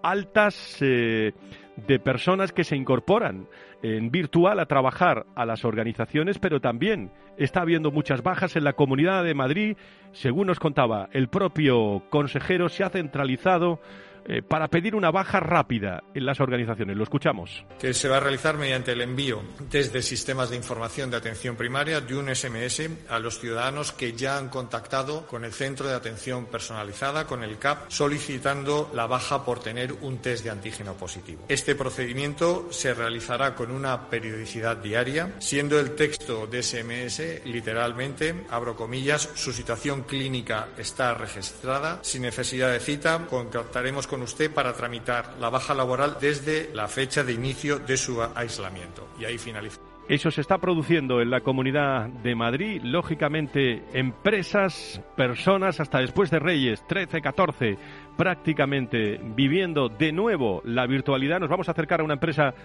[0.01, 1.33] altas eh,
[1.75, 3.47] de personas que se incorporan
[3.81, 8.73] en virtual a trabajar a las organizaciones, pero también está habiendo muchas bajas en la
[8.73, 9.77] Comunidad de Madrid.
[10.11, 13.79] Según nos contaba el propio consejero, se ha centralizado
[14.25, 16.95] eh, para pedir una baja rápida en las organizaciones.
[16.95, 17.65] Lo escuchamos.
[17.79, 22.01] Que se va a realizar mediante el envío desde sistemas de información de atención primaria
[22.01, 26.45] de un SMS a los ciudadanos que ya han contactado con el Centro de Atención
[26.45, 31.45] Personalizada, con el CAP, solicitando la baja por tener un test de antígeno positivo.
[31.49, 38.75] Este procedimiento se realizará con una periodicidad diaria, siendo el texto de SMS literalmente, abro
[38.75, 45.36] comillas, su situación clínica está registrada, sin necesidad de cita, contactaremos con usted para tramitar
[45.39, 49.08] la baja laboral desde la fecha de inicio de su aislamiento.
[49.19, 49.80] Y ahí finaliza.
[50.10, 52.82] Eso se está produciendo en la Comunidad de Madrid.
[52.84, 57.78] Lógicamente, empresas, personas, hasta después de Reyes, 13, 14,
[58.17, 61.39] prácticamente viviendo de nuevo la virtualidad.
[61.39, 62.56] Nos vamos a acercar a una empresa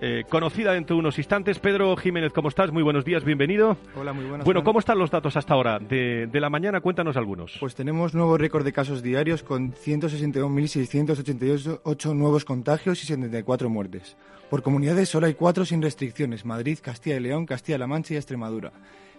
[0.00, 1.58] eh, conocida dentro de unos instantes.
[1.58, 2.70] Pedro Jiménez, ¿cómo estás?
[2.70, 3.76] Muy buenos días, bienvenido.
[3.96, 4.44] Hola, muy buenas.
[4.44, 5.80] Bueno, ¿cómo están los datos hasta ahora?
[5.80, 7.56] De, de la mañana, cuéntanos algunos.
[7.58, 14.16] Pues tenemos nuevo récord de casos diarios con 161.688 nuevos contagios y 74 muertes.
[14.48, 18.72] Por comunidades solo hay cuatro sin restricciones, Madrid, Castilla y León, Castilla-La Mancha y Extremadura.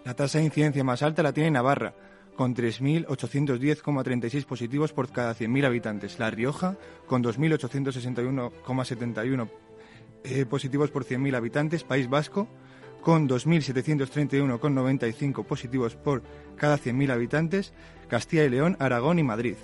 [0.04, 1.92] La tasa de incidencia más alta la tiene Navarra,
[2.40, 6.18] con 3.810,36 positivos por cada 100.000 habitantes.
[6.18, 9.50] La Rioja, con 2.861,71
[10.24, 11.84] eh, positivos por 100.000 habitantes.
[11.84, 12.48] País Vasco,
[13.02, 16.22] con 2.731,95 positivos por
[16.56, 17.74] cada 100.000 habitantes.
[18.08, 19.56] Castilla y León, Aragón y Madrid.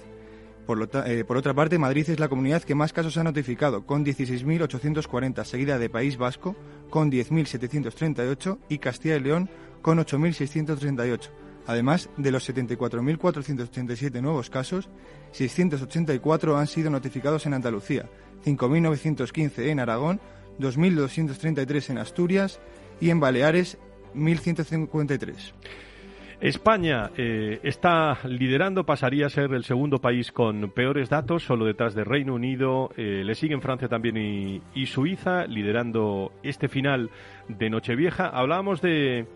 [0.67, 4.05] Por, eh, por, otra parte, Madrid es la comunidad que más casos ha notificado, con
[4.05, 6.55] 16.840, seguida de País Vasco,
[6.91, 9.49] con 10.738 y Castilla y León,
[9.81, 11.45] con 8.638.
[11.66, 14.88] Además de los 74.487 nuevos casos,
[15.33, 18.09] 684 han sido notificados en Andalucía,
[18.44, 20.20] 5.915 en Aragón,
[20.61, 22.61] 2.233 en Asturias
[23.00, 23.79] y en Baleares
[24.14, 25.52] 1.153.
[26.40, 31.94] España eh, está liderando, pasaría a ser el segundo país con peores datos, solo detrás
[31.94, 32.90] de Reino Unido.
[32.96, 37.11] Eh, le siguen Francia también y, y, Suiza, liderando este final
[37.48, 38.29] de Nochevieja.
[38.29, 39.26] Hablábamos de,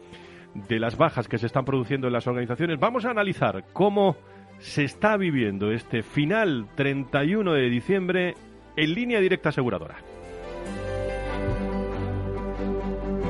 [0.54, 2.78] de las bajas que se están produciendo en las organizaciones.
[2.78, 4.16] Vamos a analizar cómo
[4.58, 8.34] se está viviendo este final 31 de diciembre
[8.76, 9.96] en línea directa aseguradora.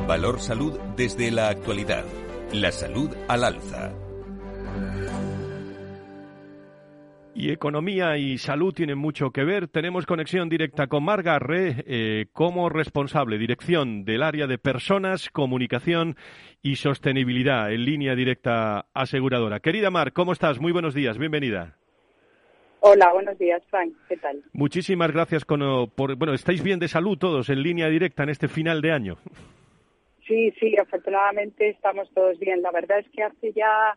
[0.06, 2.04] Valor Salud desde la actualidad.
[2.52, 3.92] La salud al alza.
[7.40, 9.66] Y economía y salud tienen mucho que ver.
[9.66, 16.16] Tenemos conexión directa con Marga Re eh, como responsable, dirección del área de personas, comunicación
[16.61, 19.61] y sostenibilidad en línea directa aseguradora.
[19.61, 20.61] Querida Mar, ¿cómo estás?
[20.61, 21.79] Muy buenos días, bienvenida.
[22.81, 23.94] Hola, buenos días, Frank.
[24.07, 24.42] ¿Qué tal?
[24.53, 28.83] Muchísimas gracias por, bueno, estáis bien de salud todos en línea directa en este final
[28.83, 29.16] de año.
[30.29, 32.61] Sí, sí, afortunadamente estamos todos bien.
[32.61, 33.96] La verdad es que hace ya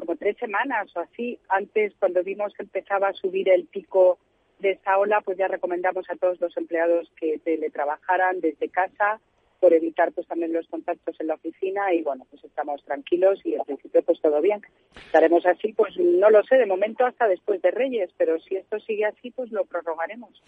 [0.00, 4.18] como tres semanas o así, antes cuando vimos que empezaba a subir el pico
[4.58, 9.20] de esta ola, pues ya recomendamos a todos los empleados que teletrabajaran desde casa
[9.60, 13.54] por evitar pues también los contactos en la oficina y bueno, pues estamos tranquilos y
[13.54, 14.60] al principio pues todo bien.
[15.06, 18.80] Estaremos así, pues no lo sé, de momento hasta después de Reyes, pero si esto
[18.80, 20.42] sigue así, pues lo prorrogaremos.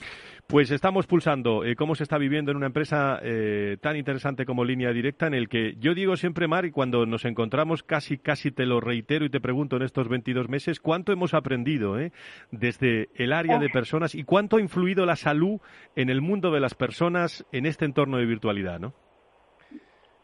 [0.47, 4.65] Pues estamos pulsando eh, cómo se está viviendo en una empresa eh, tan interesante como
[4.65, 8.51] Línea Directa, en el que yo digo siempre, Mar, y cuando nos encontramos casi, casi
[8.51, 12.13] te lo reitero y te pregunto en estos 22 meses, ¿cuánto hemos aprendido eh,
[12.51, 15.61] desde el área de personas y cuánto ha influido la salud
[15.97, 18.95] en el mundo de las personas en este entorno de virtualidad, ¿no?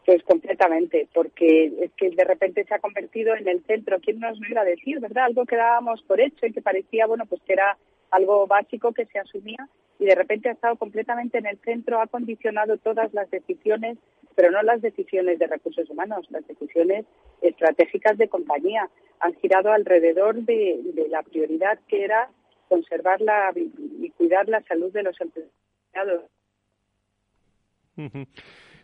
[0.09, 3.99] Pues completamente, porque es que de repente se ha convertido en el centro.
[3.99, 5.25] ¿Quién nos lo iba a decir, verdad?
[5.25, 7.77] Algo que dábamos por hecho y que parecía, bueno, pues que era
[8.09, 9.69] algo básico que se asumía
[9.99, 13.99] y de repente ha estado completamente en el centro, ha condicionado todas las decisiones,
[14.33, 17.05] pero no las decisiones de recursos humanos, las decisiones
[17.43, 18.89] estratégicas de compañía.
[19.19, 22.31] Han girado alrededor de, la prioridad que era
[22.67, 26.23] conservar la, y cuidar la salud de los empleados.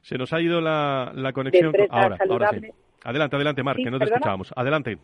[0.06, 1.74] Se nos ha ido la, la conexión.
[1.90, 2.70] Ahora, ahora sí.
[3.04, 4.54] Adelante, adelante, Mar, que no te escuchábamos.
[4.56, 5.00] Adelante.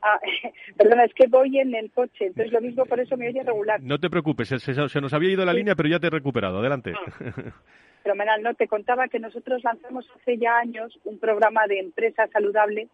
[0.00, 0.18] Ah,
[0.78, 3.82] perdona, es que voy en el coche, entonces lo mismo por eso me oye regular.
[3.82, 6.60] No te preocupes, se, se, nos había ido la línea, pero ya te he recuperado.
[6.60, 6.94] Adelante.
[6.96, 7.52] Ah.
[8.02, 12.88] Fenomenal, no, te contaba que nosotros lanzamos hace ya años un programa de empresa saludable,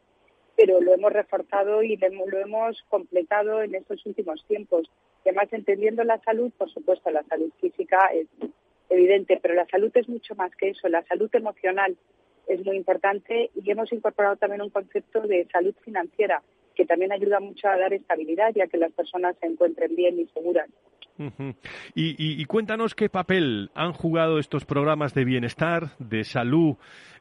[0.57, 4.90] pero lo hemos reforzado y lo hemos completado en estos últimos tiempos.
[5.24, 8.26] además, entendiendo la salud, por supuesto, la salud física es
[8.90, 10.88] evidente, pero la salud es mucho más que eso.
[10.88, 11.96] La salud emocional
[12.46, 16.42] es muy importante y hemos incorporado también un concepto de salud financiera
[16.74, 20.18] que también ayuda mucho a dar estabilidad y a que las personas se encuentren bien
[20.18, 20.68] y seguras.
[21.94, 26.76] y, cuéntanos qué papel han jugado estos programas de bienestar, de salud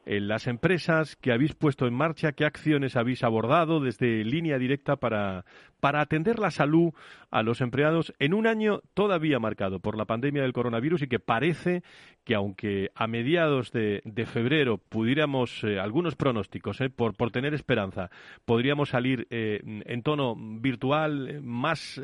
[0.06, 4.96] en las empresas que habéis puesto en marcha, qué acciones habéis abordado desde línea directa
[4.96, 5.44] para,
[5.80, 6.92] para atender la salud
[7.30, 11.18] a los empleados en un año todavía marcado por la pandemia del coronavirus y que
[11.18, 11.82] parece
[12.24, 18.10] que aunque a mediados de, febrero pudiéramos, eh, algunos pronósticos, eh, por, por tener esperanza,
[18.44, 22.00] podríamos salir eh, en tono virtual, más,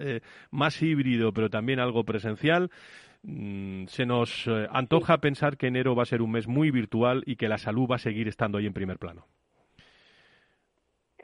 [0.51, 2.71] más híbrido, pero también algo presencial,
[3.89, 7.37] se nos eh, antoja pensar que enero va a ser un mes muy virtual y
[7.37, 9.27] que la salud va a seguir estando ahí en primer plano.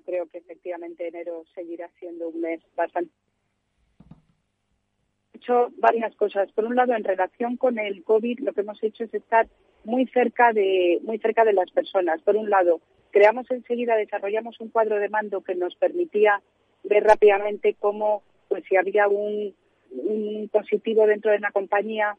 [0.05, 3.13] Creo que efectivamente enero seguirá siendo un mes bastante
[5.35, 6.51] hecho varias cosas.
[6.53, 9.49] Por un lado, en relación con el COVID, lo que hemos hecho es estar
[9.85, 12.21] muy cerca de muy cerca de las personas.
[12.23, 16.41] Por un lado, creamos enseguida, desarrollamos un cuadro de mando que nos permitía
[16.85, 19.55] ver rápidamente cómo, pues si había un
[19.95, 22.17] un positivo dentro de una compañía,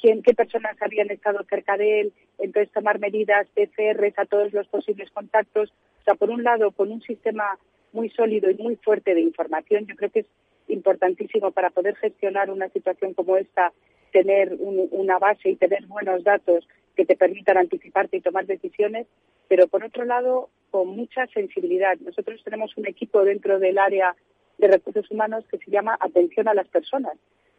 [0.00, 4.66] quién, qué personas habían estado cerca de él, entonces tomar medidas PCRs a todos los
[4.68, 5.72] posibles contactos.
[6.00, 7.58] O sea, por un lado, con un sistema
[7.92, 10.26] muy sólido y muy fuerte de información, yo creo que es
[10.68, 13.72] importantísimo para poder gestionar una situación como esta,
[14.12, 19.06] tener una base y tener buenos datos que te permitan anticiparte y tomar decisiones,
[19.48, 21.96] pero por otro lado, con mucha sensibilidad.
[21.98, 24.14] Nosotros tenemos un equipo dentro del área
[24.58, 27.14] de recursos humanos que se llama atención a las personas.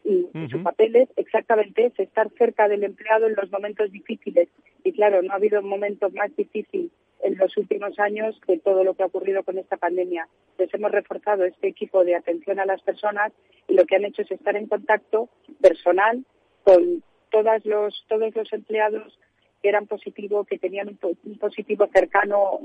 [0.05, 4.49] Y su papel es exactamente ese, estar cerca del empleado en los momentos difíciles.
[4.84, 6.91] Y claro, no ha habido un momento más difícil
[7.24, 10.28] en los últimos años que todo lo que ha ocurrido con esta pandemia.
[10.51, 13.32] Entonces hemos reforzado este equipo de atención a las personas
[13.67, 15.30] y lo que han hecho es estar en contacto
[15.61, 16.26] personal
[16.63, 17.01] con
[17.32, 19.17] todos los, todos los empleados
[19.61, 22.59] que eran positivos, que tenían un, positivo cercano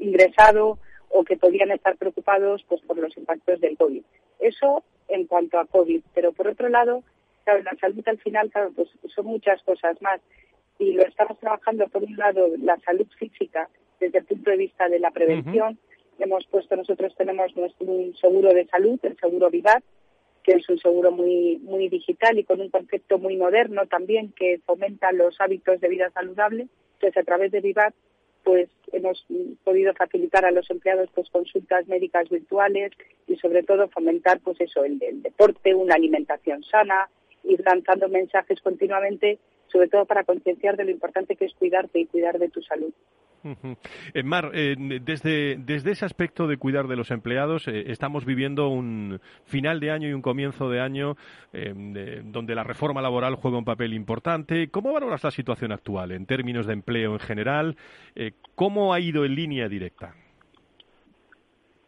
[0.00, 0.78] ingresado
[1.10, 4.02] o que podían estar preocupados pues por los impactos del COVID.
[4.40, 7.02] Eso en cuanto a COVID, pero por otro lado,
[7.44, 10.20] claro, la salud al final, claro, pues son muchas cosas más
[10.78, 14.88] y lo estamos trabajando por un lado la salud física desde el punto de vista
[14.88, 15.78] de la prevención.
[16.18, 17.86] Hemos puesto, nosotros tenemos nuestro
[18.20, 19.82] seguro de salud, el seguro Vivat,
[20.42, 24.60] que es un seguro muy, muy digital y con un concepto muy moderno también que
[24.64, 26.68] fomenta los hábitos de vida saludable.
[26.94, 27.94] Entonces, a través de Vivat,
[28.48, 29.26] pues hemos
[29.62, 32.92] podido facilitar a los empleados pues consultas médicas virtuales
[33.26, 37.10] y sobre todo fomentar pues eso, el, el deporte, una alimentación sana,
[37.44, 39.38] ir lanzando mensajes continuamente
[39.70, 42.92] sobre todo para concienciar de lo importante que es cuidarte y cuidar de tu salud.
[44.14, 48.68] Eh, Mar, eh, desde, desde ese aspecto de cuidar de los empleados, eh, estamos viviendo
[48.68, 51.16] un final de año y un comienzo de año
[51.52, 54.68] donde la reforma laboral juega un papel importante.
[54.70, 57.76] ¿Cómo valoras la situación actual en términos de empleo en general?
[58.54, 60.14] ¿Cómo ha ido en línea directa?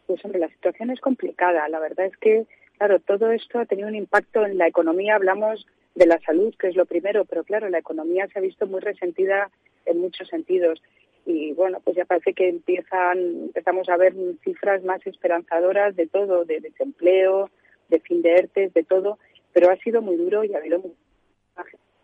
[0.07, 1.67] Pues hombre, la situación es complicada.
[1.69, 2.45] La verdad es que,
[2.77, 5.15] claro, todo esto ha tenido un impacto en la economía.
[5.15, 5.65] Hablamos
[5.95, 8.79] de la salud, que es lo primero, pero claro, la economía se ha visto muy
[8.79, 9.49] resentida
[9.85, 10.81] en muchos sentidos.
[11.25, 14.13] Y bueno, pues ya parece que empiezan, empezamos a ver
[14.43, 17.49] cifras más esperanzadoras de todo, de desempleo,
[17.89, 19.19] de fin de ERTES, de todo,
[19.53, 20.81] pero ha sido muy duro y ha habido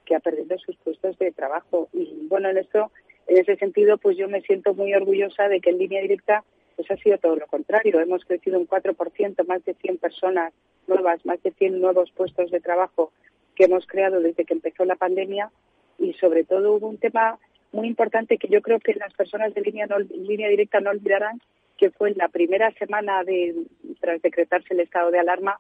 [0.06, 1.90] que ha perdido sus puestos de trabajo.
[1.94, 2.92] Y bueno, en esto,
[3.28, 6.44] en ese sentido, pues yo me siento muy orgullosa de que en línea directa
[6.76, 8.00] pues ha sido todo lo contrario.
[8.00, 10.54] Hemos crecido un 4%, más de 100 personas
[10.86, 13.12] nuevas, más de 100 nuevos puestos de trabajo
[13.58, 15.50] que hemos creado desde que empezó la pandemia
[15.98, 17.40] y sobre todo hubo un tema
[17.72, 21.42] muy importante que yo creo que las personas de línea, línea directa no olvidarán,
[21.76, 23.56] que fue en la primera semana de
[24.00, 25.58] tras decretarse el estado de alarma,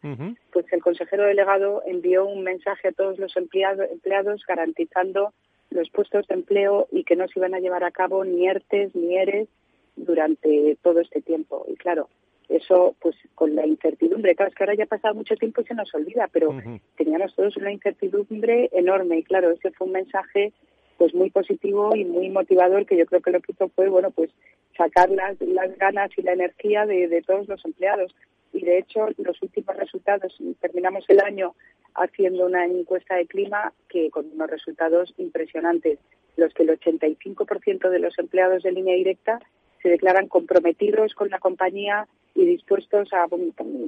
[0.52, 5.34] pues el consejero delegado envió un mensaje a todos los empleados garantizando
[5.72, 8.96] los puestos de empleo y que no se iban a llevar a cabo ni ERTES
[8.96, 9.48] ni ERES
[9.96, 11.66] durante todo este tiempo.
[11.68, 12.10] Y claro,
[12.50, 15.66] eso pues con la incertidumbre, claro, es que ahora ya ha pasado mucho tiempo y
[15.66, 16.56] se nos olvida, pero
[16.96, 20.54] teníamos todos una incertidumbre enorme y claro, ese fue un mensaje
[20.98, 24.12] pues muy positivo y muy motivador que yo creo que lo que hizo fue, bueno,
[24.12, 24.32] pues
[24.76, 28.16] sacar las, las ganas y la energía de, de todos los empleados.
[28.54, 31.54] Y de hecho, los últimos resultados, terminamos el año
[31.94, 36.00] haciendo una encuesta de clima que con unos resultados impresionantes,
[36.36, 39.40] los que el 85% de los empleados de línea directa
[39.82, 42.08] se declaran comprometidos con la compañía
[42.38, 43.26] y dispuestos a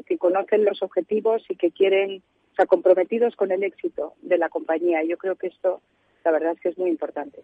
[0.07, 4.49] que conocen los objetivos y que quieren, o sea, comprometidos con el éxito de la
[4.49, 5.03] compañía.
[5.03, 5.81] Yo creo que esto
[6.23, 7.41] la verdad es que es muy importante.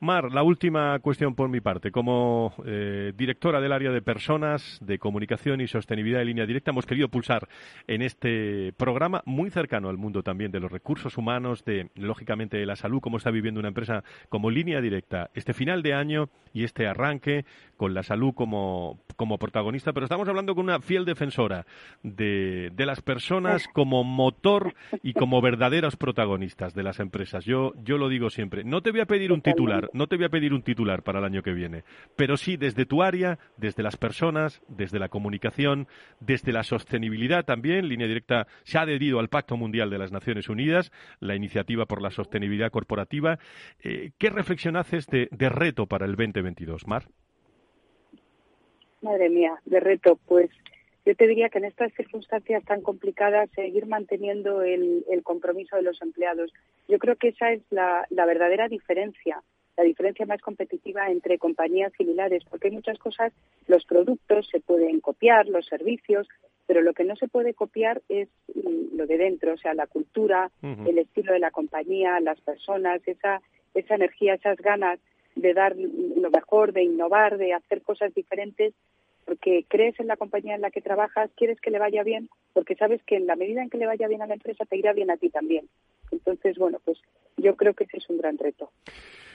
[0.00, 1.90] Mar, la última cuestión por mi parte.
[1.90, 6.86] Como eh, directora del área de personas, de comunicación y sostenibilidad de línea directa, hemos
[6.86, 7.48] querido pulsar
[7.86, 12.66] en este programa muy cercano al mundo también de los recursos humanos, de lógicamente de
[12.66, 16.64] la salud, cómo está viviendo una empresa como línea directa este final de año y
[16.64, 17.44] este arranque
[17.76, 19.92] con la salud como, como protagonista.
[19.92, 21.66] Pero estamos hablando con una fiel defensora
[22.02, 27.44] de, de las personas como motor y como verdaderos protagonistas de las empresas.
[27.44, 30.26] Yo, yo lo digo siempre, no te voy a pedir un titular, no te voy
[30.26, 31.84] a pedir un titular para el año que viene,
[32.16, 35.86] pero sí desde tu área, desde las personas, desde la comunicación,
[36.20, 37.88] desde la sostenibilidad también.
[37.88, 42.02] Línea Directa se ha adherido al Pacto Mundial de las Naciones Unidas, la iniciativa por
[42.02, 43.38] la sostenibilidad corporativa.
[43.82, 47.04] Eh, ¿Qué reflexión haces de, de reto para el 2022, Mar?
[49.02, 50.50] Madre mía, de reto, pues
[51.06, 56.02] yo te diría que en estas circunstancias tan complicadas seguir manteniendo el, compromiso de los
[56.02, 56.52] empleados.
[56.88, 59.40] Yo creo que esa es la, verdadera diferencia,
[59.76, 63.32] la diferencia más competitiva entre compañías similares, porque hay muchas cosas,
[63.68, 66.26] los productos se pueden copiar, los servicios,
[66.66, 70.50] pero lo que no se puede copiar es lo de dentro, o sea, la cultura,
[70.62, 73.40] el estilo de la compañía, las personas, esa,
[73.74, 74.98] esa energía, esas ganas
[75.36, 78.74] de dar lo mejor, de innovar, de hacer cosas diferentes
[79.26, 82.76] porque crees en la compañía en la que trabajas, quieres que le vaya bien, porque
[82.76, 84.92] sabes que en la medida en que le vaya bien a la empresa, te irá
[84.92, 85.68] bien a ti también.
[86.12, 86.98] Entonces, bueno, pues
[87.36, 88.70] yo creo que ese es un gran reto.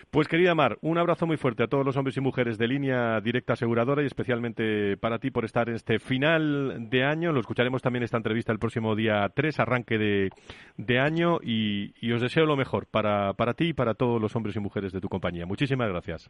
[0.10, 3.22] Pues querida Mar, un abrazo muy fuerte a todos los hombres y mujeres de línea
[3.22, 7.32] directa aseguradora y especialmente para ti por estar en este final de año.
[7.32, 12.22] Lo escucharemos también esta entrevista el próximo día 3, arranque de, año, y, y, os
[12.22, 15.08] deseo lo mejor para, para ti y para todos los hombres y mujeres de tu
[15.08, 15.46] compañía.
[15.46, 16.30] Muchísimas gracias.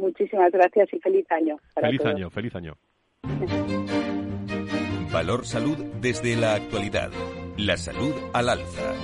[0.00, 1.56] Muchísimas gracias y feliz año.
[1.74, 2.74] feliz año, feliz año.
[5.12, 7.10] Valor Salud desde la actualidad.
[7.58, 8.94] La salud al alza.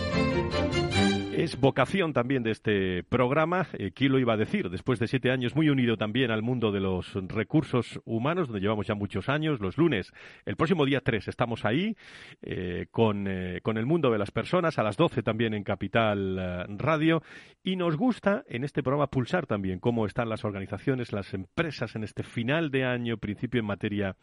[1.36, 4.70] Es vocación también de este programa, eh, ¿quién lo iba a decir?
[4.70, 8.86] Después de siete años muy unido también al mundo de los recursos humanos, donde llevamos
[8.86, 10.14] ya muchos años, los lunes,
[10.46, 11.94] el próximo día 3 estamos ahí
[12.40, 16.64] eh, con, eh, con, el mundo de las personas, a las 12 también en Capital
[16.78, 17.22] Radio,
[17.62, 22.04] y nos gusta en este programa pulsar también cómo están las organizaciones, las empresas en
[22.04, 24.16] este final de año, principio en materia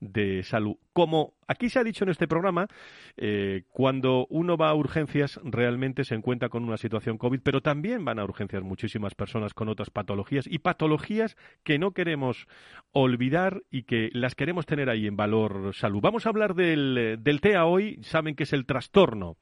[0.00, 0.76] de salud.
[0.92, 2.68] Como aquí se ha dicho en este programa,
[3.72, 8.18] cuando uno va a urgencias realmente se encuentra con una situación COVID, pero también van
[8.18, 12.46] a urgencias muchísimas personas con otras patologías y patologías que no queremos
[12.92, 16.00] olvidar y que las queremos tener ahí en valor salud.
[16.00, 19.36] Vamos a hablar del, del TEA hoy, saben que es el trastorno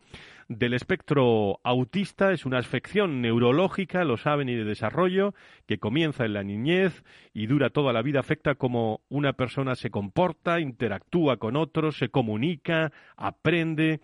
[0.49, 2.33] del espectro autista.
[2.33, 5.35] Es una afección neurológica, lo saben, y de desarrollo,
[5.67, 8.21] que comienza en la niñez y dura toda la vida.
[8.21, 14.01] Afecta cómo una persona se comporta, interactúa con otros, se comunica, aprende.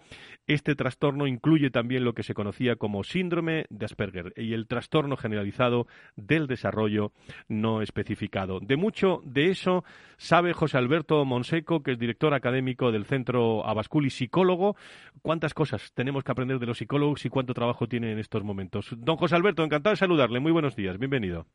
[0.46, 5.16] Este trastorno incluye también lo que se conocía como síndrome de Asperger y el trastorno
[5.16, 5.86] generalizado
[6.16, 7.12] del desarrollo
[7.48, 8.58] no especificado.
[8.60, 9.84] De mucho de eso
[10.16, 14.76] sabe José Alberto Monseco, que es director académico del Centro Abascul y psicólogo.
[15.22, 18.94] ¿Cuántas cosas tenemos que aprender de los psicólogos y cuánto trabajo tiene en estos momentos.
[18.98, 20.40] Don José Alberto, encantado de saludarle.
[20.40, 21.46] Muy buenos días, bienvenido.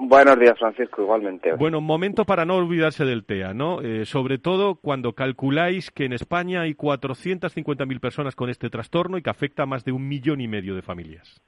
[0.00, 1.52] Buenos días, Francisco, igualmente.
[1.54, 3.82] Bueno, momento para no olvidarse del TEA, ¿no?
[3.82, 9.22] Eh, sobre todo cuando calculáis que en España hay 450.000 personas con este trastorno y
[9.22, 11.42] que afecta a más de un millón y medio de familias.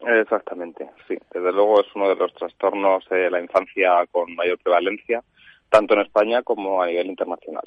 [0.00, 1.18] Exactamente, sí.
[1.32, 5.22] Desde luego es uno de los trastornos de la infancia con mayor prevalencia,
[5.68, 7.64] tanto en España como a nivel internacional.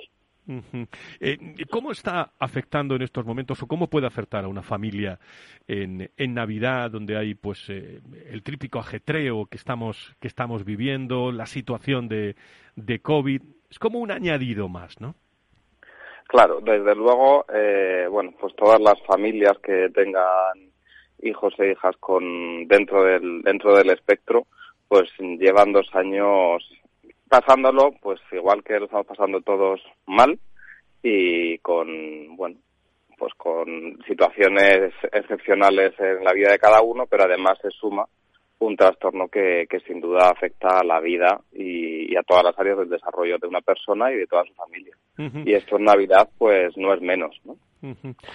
[1.19, 1.37] Eh,
[1.69, 5.19] ¿Cómo está afectando en estos momentos o cómo puede afectar a una familia
[5.67, 11.45] en, Navidad, donde hay pues eh, el típico ajetreo que estamos, que estamos viviendo, la
[11.45, 12.35] situación de,
[12.75, 13.41] de COVID?
[13.69, 15.15] Es como un añadido más, ¿no?
[16.27, 20.71] Claro, desde luego, eh, bueno, pues todas las familias que tengan
[21.21, 24.47] hijos e hijas con dentro del dentro del espectro,
[24.87, 26.63] pues llevan dos años
[27.39, 30.39] pasándolo, pues igual que lo estamos pasando todos mal
[31.03, 32.57] y con, bueno,
[33.17, 38.05] pues con situaciones excepcionales en la vida de cada uno, pero además se suma
[38.59, 42.77] un trastorno que, que sin duda afecta a la vida y, a todas las áreas
[42.77, 44.95] del desarrollo de una persona y de toda su familia.
[45.45, 47.57] Y esto en Navidad, pues no es menos, ¿no?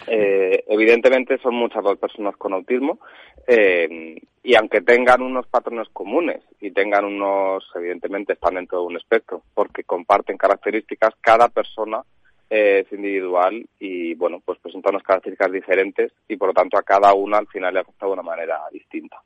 [0.06, 3.00] Eh, evidentemente son muchas las personas con autismo
[3.46, 8.96] eh, y aunque tengan unos patrones comunes y tengan unos, evidentemente están dentro de un
[8.96, 12.02] espectro porque comparten características, cada persona
[12.48, 17.14] es individual y bueno pues presenta unas características diferentes y por lo tanto a cada
[17.14, 19.22] una al final le afecta de una manera distinta.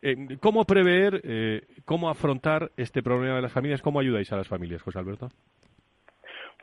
[0.00, 3.82] Eh, ¿Cómo prever, eh, cómo afrontar este problema de las familias?
[3.82, 5.28] ¿Cómo ayudáis a las familias, José Alberto?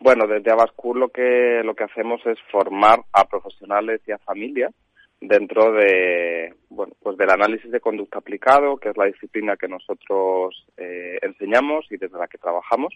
[0.02, 4.74] Bueno, desde Abascur lo que lo que hacemos es formar a profesionales y a familias
[5.20, 10.66] dentro de bueno pues del análisis de conducta aplicado, que es la disciplina que nosotros
[10.76, 12.96] eh, enseñamos y desde la que trabajamos.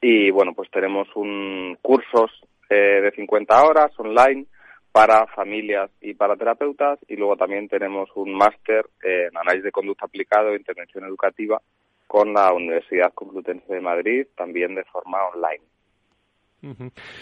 [0.00, 2.30] Y bueno, pues tenemos un cursos
[2.70, 4.46] eh, de 50 horas online
[4.92, 10.06] para familias y para terapeutas y luego también tenemos un máster en análisis de conducta
[10.06, 11.60] aplicado e intervención educativa
[12.06, 15.64] con la Universidad Complutense de Madrid, también de forma online.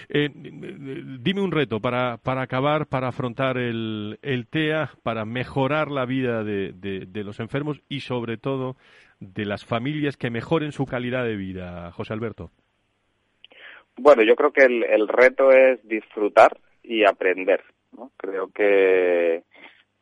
[0.09, 6.07] Eh, dime un reto para, para acabar, para afrontar el, el TEA, para mejorar la
[6.07, 8.76] vida de, de, los enfermos y sobre todo
[9.20, 12.51] de las familias que mejoren su calidad de vida, José Alberto.
[13.97, 17.62] Bueno, yo creo que el, el reto es disfrutar y aprender.
[17.93, 18.11] ¿no?
[18.16, 19.43] Creo que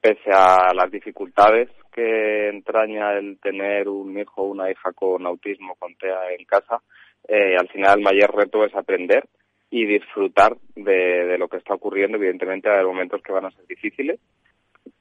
[0.01, 5.77] pese a las dificultades que entraña el tener un hijo o una hija con autismo,
[5.77, 6.81] con TEA en casa,
[7.29, 9.25] eh, al final el mayor reto es aprender
[9.71, 12.17] y disfrutar de, de lo que está ocurriendo.
[12.17, 14.19] Evidentemente hay momentos que van a ser difíciles,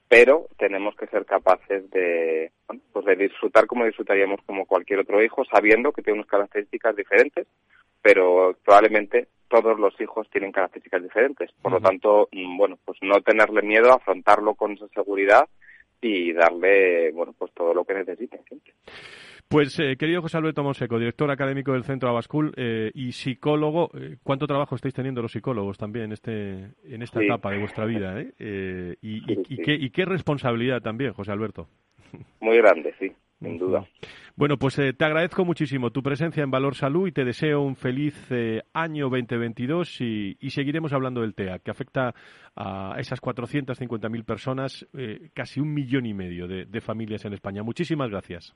[0.07, 2.51] pero tenemos que ser capaces de,
[2.91, 7.47] pues de disfrutar como disfrutaríamos como cualquier otro hijo, sabiendo que tiene unas características diferentes,
[8.01, 11.49] pero probablemente todos los hijos tienen características diferentes.
[11.61, 15.47] Por lo tanto, mm, bueno, pues no tenerle miedo, afrontarlo con esa seguridad
[16.01, 18.39] y darle, bueno, pues todo lo que necesite.
[19.47, 24.15] Pues, eh, querido José Alberto Monseco, director académico del Centro Abascul eh, y psicólogo, eh,
[24.23, 26.31] ¿cuánto trabajo estáis teniendo los psicólogos también en, este,
[26.85, 28.19] en esta etapa de vuestra vida?
[28.19, 28.95] Eh?
[29.01, 31.67] Y, qué, y qué responsabilidad también, José Alberto.
[32.39, 33.11] Muy grande, sí
[33.41, 33.85] sin duda.
[34.35, 37.75] Bueno, pues eh, te agradezco muchísimo tu presencia en Valor Salud y te deseo un
[37.75, 42.13] feliz eh, año 2022 y, y, seguiremos hablando del TEA, que afecta
[42.55, 47.63] a esas 450.000 personas, eh, casi un millón y medio de familias en España.
[47.63, 48.55] Muchísimas gracias.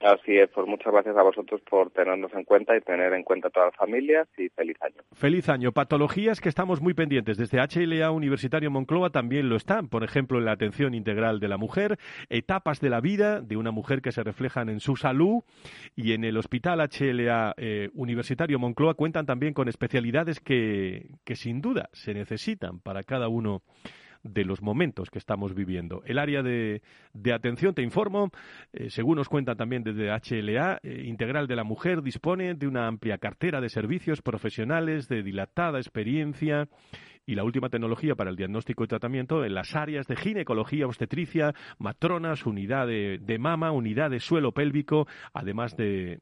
[0.00, 3.48] Así es, pues muchas gracias a vosotros por tenernos en cuenta y tener en cuenta
[3.48, 5.02] a todas las familias y feliz año.
[5.14, 5.72] Feliz año.
[5.72, 7.38] Patologías que estamos muy pendientes.
[7.38, 11.56] Desde HLA Universitario Moncloa también lo están, por ejemplo, en la atención integral de la
[11.56, 15.42] mujer, etapas de la vida de una mujer que se reflejan en su salud
[15.94, 21.62] y en el Hospital HLA eh, Universitario Moncloa cuentan también con especialidades que, que sin
[21.62, 23.62] duda se necesitan para cada uno
[24.28, 26.02] de los momentos que estamos viviendo.
[26.04, 28.30] El área de, de atención, te informo,
[28.72, 32.86] eh, según nos cuenta también desde HLA, eh, Integral de la Mujer dispone de una
[32.86, 36.68] amplia cartera de servicios profesionales de dilatada experiencia
[37.26, 41.54] y la última tecnología para el diagnóstico y tratamiento en las áreas de ginecología, obstetricia,
[41.78, 46.20] matronas, unidad de, mama, unidad de suelo pélvico, además de,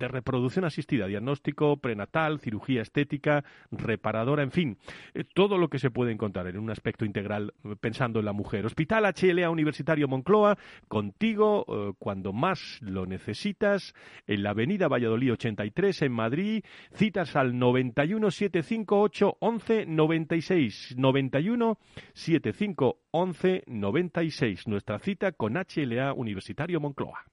[0.00, 4.78] de, reproducción asistida, diagnóstico prenatal, cirugía estética, reparadora, en fin,
[5.14, 8.32] eh, todo lo que se puede encontrar en un aspecto integral eh, pensando en la
[8.32, 8.66] mujer.
[8.66, 13.94] Hospital HLA Universitario Moncloa, contigo eh, cuando más lo necesitas,
[14.26, 21.78] en la Avenida Valladolid 83 en Madrid, citas al 91 758 11 96 91
[22.14, 24.68] 75 11 96.
[24.68, 27.24] Nuestra cita con HLA Universitario Moncloa.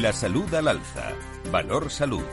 [0.00, 1.12] La salud al alza.
[1.52, 2.24] Valor salud.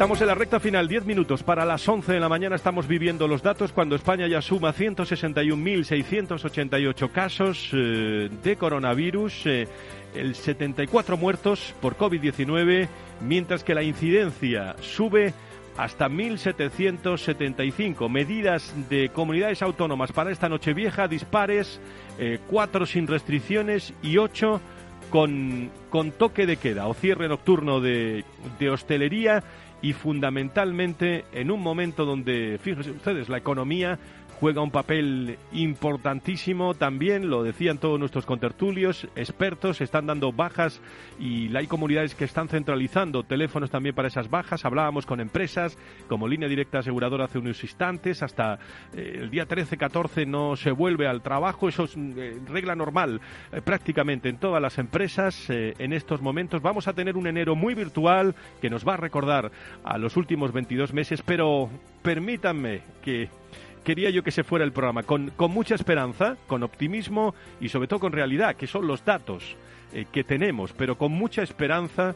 [0.00, 2.56] Estamos en la recta final, 10 minutos para las 11 de la mañana.
[2.56, 9.68] Estamos viviendo los datos cuando España ya suma 161.688 casos eh, de coronavirus, eh,
[10.14, 12.88] el 74 muertos por COVID-19,
[13.20, 15.34] mientras que la incidencia sube
[15.76, 18.08] hasta 1.775.
[18.08, 21.80] Medidas de comunidades autónomas para esta noche vieja, dispares,
[22.18, 24.60] eh, cuatro sin restricciones y ocho
[25.10, 28.24] con, con toque de queda o cierre nocturno de,
[28.58, 29.42] de hostelería
[29.82, 33.98] y fundamentalmente en un momento donde, fíjense ustedes, la economía
[34.40, 40.80] juega un papel importantísimo también, lo decían todos nuestros contertulios, expertos, están dando bajas
[41.18, 44.64] y hay comunidades que están centralizando teléfonos también para esas bajas.
[44.64, 45.76] Hablábamos con empresas
[46.08, 48.58] como Línea Directa Aseguradora hace unos instantes, hasta
[48.94, 53.20] eh, el día 13-14 no se vuelve al trabajo, eso es eh, regla normal
[53.52, 56.62] eh, prácticamente en todas las empresas en estos momentos.
[56.62, 59.50] Vamos a tener un enero muy virtual que nos va a recordar
[59.84, 61.68] a los últimos 22 meses, pero
[62.02, 63.28] permítanme que
[63.84, 67.88] quería yo que se fuera el programa con, con mucha esperanza, con optimismo y sobre
[67.88, 69.56] todo con realidad, que son los datos
[69.92, 72.14] eh, que tenemos, pero con mucha esperanza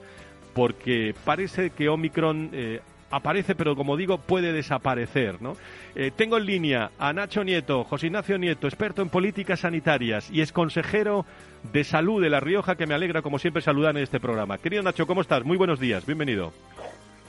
[0.54, 5.40] porque parece que Omicron eh, aparece, pero como digo, puede desaparecer.
[5.42, 5.56] ¿no?
[5.94, 10.40] Eh, tengo en línea a Nacho Nieto, José Ignacio Nieto, experto en políticas sanitarias y
[10.40, 11.26] es consejero
[11.72, 14.58] de salud de La Rioja, que me alegra, como siempre, saludar en este programa.
[14.58, 15.44] Querido Nacho, ¿cómo estás?
[15.44, 16.52] Muy buenos días, bienvenido.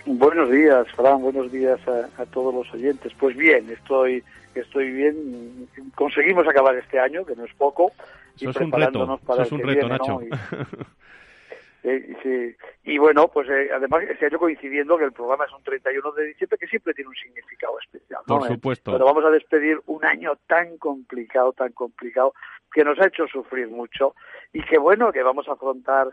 [0.05, 3.11] Buenos días, Fran, buenos días a, todos los oyentes.
[3.19, 5.67] Pues bien, estoy estoy bien.
[5.95, 7.91] Conseguimos acabar este año, que no es poco,
[8.39, 10.19] y preparándonos para el un reto, Nacho.
[12.83, 16.25] Y, bueno, pues eh, además este año coincidiendo que el programa es un 31 de
[16.25, 18.21] diciembre, que siempre tiene un significado especial.
[18.25, 18.91] Por supuesto.
[18.91, 22.33] Pero vamos a despedir un año tan complicado, tan complicado,
[22.73, 24.15] que nos ha hecho sufrir mucho
[24.51, 26.07] y que bueno, que vamos a afrontar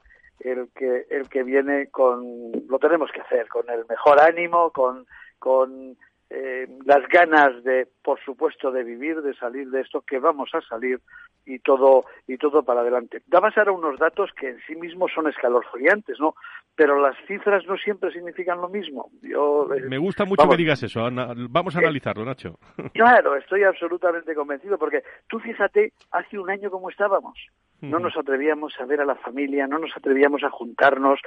[0.45, 5.07] el que el que viene con lo tenemos que hacer con el mejor ánimo con
[5.39, 5.97] con
[6.35, 10.63] eh, las ganas de, por supuesto, de vivir, de salir de esto, que vamos a
[10.63, 10.99] salir
[11.45, 13.21] y todo y todo para adelante.
[13.27, 16.35] Dabas ahora unos datos que en sí mismos son escalofriantes, ¿no?
[16.75, 19.11] Pero las cifras no siempre significan lo mismo.
[19.21, 21.03] Yo, eh, Me gusta mucho que digas eso.
[21.03, 22.59] Vamos a eh, analizarlo, Nacho.
[22.95, 27.39] Claro, estoy absolutamente convencido porque tú fíjate, hace un año cómo estábamos.
[27.83, 31.21] No nos atrevíamos a ver a la familia, no nos atrevíamos a juntarnos,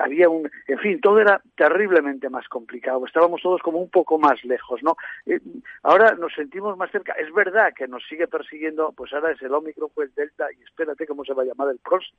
[0.00, 3.04] había un, en fin, todo era terriblemente más complicado.
[3.04, 4.96] Estábamos todos como un poco más lejos, ¿no?
[5.26, 5.40] Eh,
[5.82, 7.12] ahora nos sentimos más cerca.
[7.14, 11.06] Es verdad que nos sigue persiguiendo, pues ahora es el Omicron, pues Delta, y espérate
[11.06, 12.18] cómo se va a llamar el próximo,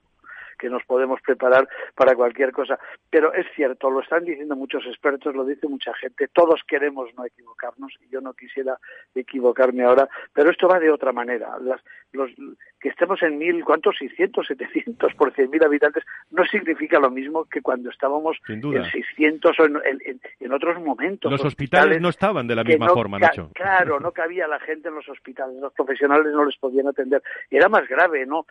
[0.60, 2.80] que nos podemos preparar para cualquier cosa.
[3.10, 7.26] Pero es cierto, lo están diciendo muchos expertos, lo dice mucha gente, todos queremos no
[7.26, 8.78] equivocarnos, y yo no quisiera
[9.16, 11.58] equivocarme ahora, pero esto va de otra manera.
[11.62, 11.82] Las,
[12.12, 12.32] los,
[12.80, 13.96] que estemos en mil, ¿cuántos?
[13.98, 19.60] 600, 700 por cien mil habitantes, no significa lo mismo que cuando estábamos en 600
[19.60, 21.32] o en, en, otros momentos.
[21.32, 23.52] Los hospitales, no estaban de la misma forma, Nacho.
[23.68, 27.22] Claro, no cabía la gente en los hospitales, los profesionales no les podían atender.
[27.50, 28.46] Era más grave, ¿no?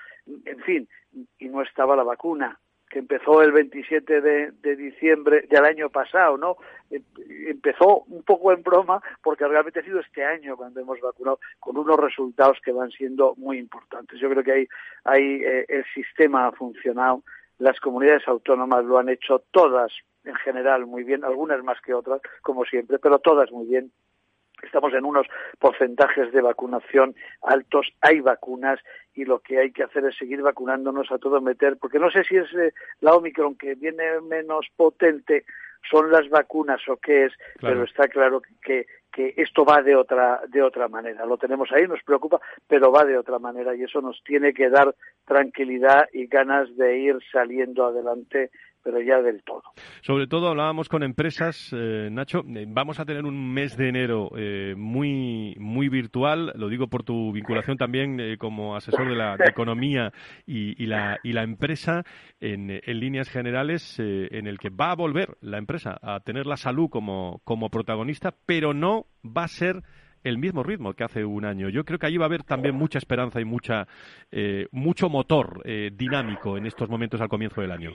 [0.44, 0.88] En fin,
[1.38, 2.58] y no estaba la vacuna.
[2.88, 6.56] Que empezó el 27 de, de, diciembre del año pasado, ¿no?
[6.90, 7.02] Em,
[7.48, 11.76] empezó un poco en broma porque realmente ha sido este año cuando hemos vacunado con
[11.76, 14.20] unos resultados que van siendo muy importantes.
[14.20, 14.68] Yo creo que ahí,
[15.04, 17.22] ahí eh, el sistema ha funcionado,
[17.58, 19.92] las comunidades autónomas lo han hecho todas
[20.24, 23.92] en general muy bien, algunas más que otras, como siempre, pero todas muy bien
[24.62, 25.26] Estamos en unos
[25.58, 28.80] porcentajes de vacunación altos, hay vacunas
[29.14, 32.24] y lo que hay que hacer es seguir vacunándonos a todo meter, porque no sé
[32.24, 35.44] si es eh, la Omicron que viene menos potente,
[35.88, 40.40] son las vacunas o qué es, pero está claro que, que esto va de otra
[40.48, 41.24] de otra manera.
[41.26, 44.68] Lo tenemos ahí, nos preocupa, pero va de otra manera y eso nos tiene que
[44.68, 44.94] dar
[45.24, 48.50] tranquilidad y ganas de ir saliendo adelante
[48.86, 49.64] pero ya del todo.
[50.00, 54.30] Sobre todo hablábamos con empresas, eh, Nacho, eh, vamos a tener un mes de enero
[54.36, 60.12] eh, muy muy virtual, lo digo por tu vinculación también como asesor de la economía
[60.46, 62.04] y, la, y la empresa
[62.38, 66.56] en, en líneas generales, en el que va a volver la empresa a tener la
[66.56, 69.82] salud como, como protagonista, pero no va a ser
[70.22, 71.68] el mismo ritmo que hace un año.
[71.70, 73.88] Yo creo que allí va a haber también mucha esperanza y mucha
[74.70, 77.90] mucho motor dinámico en estos momentos al comienzo del año.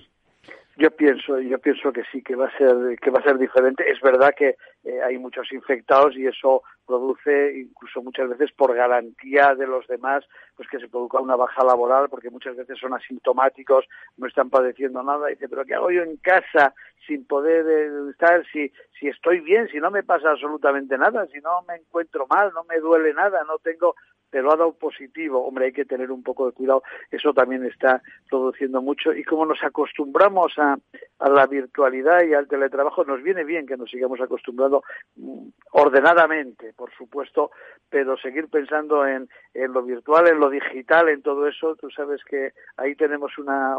[0.82, 3.88] Yo pienso, yo pienso que sí, que va a ser, que va a ser diferente.
[3.88, 9.54] Es verdad que eh, hay muchos infectados y eso produce, incluso muchas veces por garantía
[9.54, 10.26] de los demás,
[10.56, 13.86] pues que se produzca una baja laboral, porque muchas veces son asintomáticos,
[14.18, 15.30] no están padeciendo nada.
[15.30, 16.74] Y dice, pero ¿qué hago yo en casa
[17.06, 18.44] sin poder eh, estar?
[18.52, 22.52] Si, si estoy bien, si no me pasa absolutamente nada, si no me encuentro mal,
[22.56, 23.94] no me duele nada, no tengo
[24.32, 25.46] pero ha dado positivo.
[25.46, 26.82] Hombre, hay que tener un poco de cuidado.
[27.12, 29.14] Eso también está produciendo mucho.
[29.14, 30.78] Y como nos acostumbramos a,
[31.20, 34.84] a la virtualidad y al teletrabajo, nos viene bien que nos sigamos acostumbrando
[35.18, 37.52] mm, ordenadamente, por supuesto,
[37.90, 41.76] pero seguir pensando en, en lo virtual, en lo digital, en todo eso.
[41.76, 43.76] Tú sabes que ahí tenemos una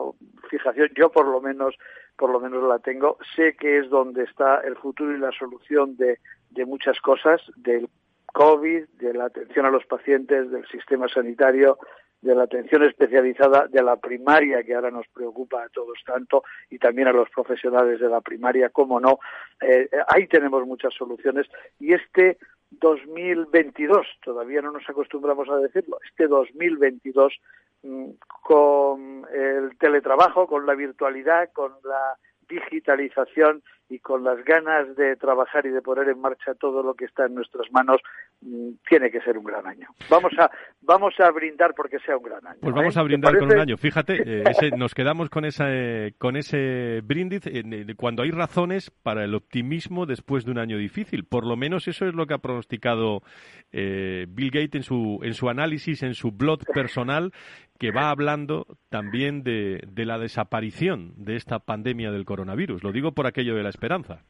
[0.51, 0.91] fijación.
[0.95, 1.75] Yo, por lo menos,
[2.17, 3.17] por lo menos la tengo.
[3.35, 6.19] Sé que es donde está el futuro y la solución de,
[6.51, 7.89] de muchas cosas, del
[8.33, 11.79] COVID, de la atención a los pacientes, del sistema sanitario,
[12.23, 16.79] de la atención especializada de la primaria, que ahora nos preocupa a todos tanto, y
[16.79, 19.19] también a los profesionales de la primaria, cómo no.
[19.61, 21.49] Eh, ahí tenemos muchas soluciones.
[21.81, 22.39] Y este
[22.71, 27.35] 2022, todavía no nos acostumbramos a decirlo, este 2022,
[27.83, 28.11] mm,
[28.43, 32.17] con el teletrabajo, con la virtualidad, con la
[32.49, 37.05] digitalización y con las ganas de trabajar y de poner en marcha todo lo que
[37.05, 38.01] está en nuestras manos,
[38.41, 39.89] mm, tiene que ser un gran año.
[40.09, 42.59] Vamos a, vamos a brindar porque sea un gran año.
[42.61, 43.01] Pues vamos ¿eh?
[43.01, 43.77] a brindar con un año.
[43.77, 44.45] Fíjate, eh,
[44.77, 45.67] nos quedamos con, esa,
[46.19, 47.43] con ese brindis
[47.97, 51.25] cuando hay razones para el optimismo después de un año difícil.
[51.25, 53.23] Por lo menos eso es lo que ha pronosticado
[53.73, 57.33] eh, Bill Gates en su, en su análisis, en su blog personal,
[57.79, 62.85] que va hablando también de, de la desaparición de esta pandemia del coronavirus.
[62.85, 64.23] Lo digo por aquello de la esperanza.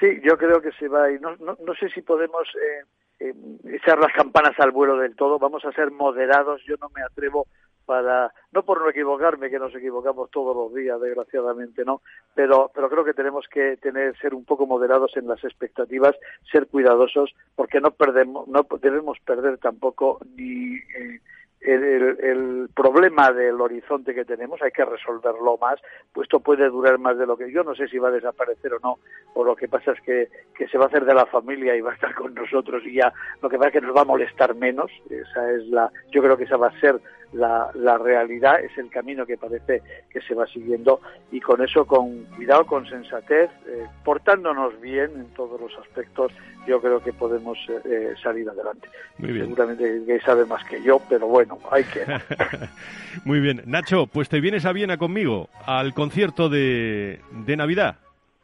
[0.00, 2.84] Sí, yo creo que se va no sé si podemos eh,
[3.20, 3.34] eh,
[3.64, 5.38] echar las campanas al vuelo del todo.
[5.38, 6.62] Vamos a ser moderados.
[6.64, 7.46] Yo no me atrevo
[7.84, 12.02] para no por no equivocarme que nos equivocamos todos los días desgraciadamente no
[12.36, 16.14] pero pero creo que tenemos que tener ser un poco moderados en las expectativas
[16.52, 21.20] ser cuidadosos porque no perdemos no debemos perder tampoco ni eh,
[21.60, 25.78] el, el, problema del horizonte que tenemos hay que resolverlo más,
[26.12, 28.72] pues esto puede durar más de lo que yo no sé si va a desaparecer
[28.74, 28.98] o no,
[29.34, 31.80] o lo que pasa es que, que se va a hacer de la familia y
[31.80, 34.06] va a estar con nosotros y ya lo que pasa es que nos va a
[34.06, 37.00] molestar menos, esa es la, yo creo que esa va a ser
[37.32, 41.00] la, la realidad, es el camino que parece que se va siguiendo
[41.30, 46.32] y con eso, con cuidado, con sensatez, eh, portándonos bien en todos los aspectos,
[46.66, 48.88] yo creo que podemos eh, salir adelante.
[49.18, 49.46] Muy bien.
[49.46, 52.04] Seguramente que sabe más que yo, pero bueno, hay que.
[53.24, 53.62] Muy bien.
[53.66, 57.96] Nacho, pues te vienes a Viena conmigo al concierto de, de Navidad.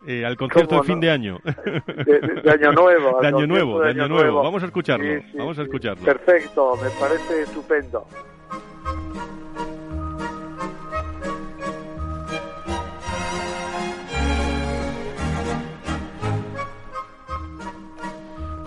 [0.06, 1.40] Eh, al concierto de fin de año.
[1.44, 3.20] De, año nuevo.
[3.20, 4.42] De año nuevo, de año, nuevo.
[4.42, 5.20] Vamos a escucharlo.
[5.34, 6.04] Vamos a escucharlo.
[6.04, 8.06] Perfecto, me parece estupendo.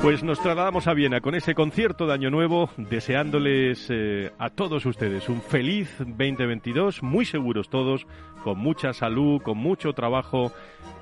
[0.10, 4.84] Pues nos trasladamos a Viena con ese concierto de Año Nuevo, deseándoles eh, a todos
[4.88, 8.08] ustedes un feliz 2022, muy seguros todos,
[8.44, 10.52] con mucha salud, con mucho trabajo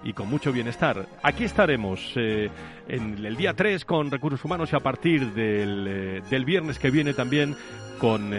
[0.04, 1.06] y con mucho bienestar.
[1.24, 2.50] Aquí estaremos eh,
[2.90, 6.92] en el día 3 con Recursos Humanos y a partir del, eh, del viernes que
[6.92, 7.56] viene también
[8.00, 8.32] con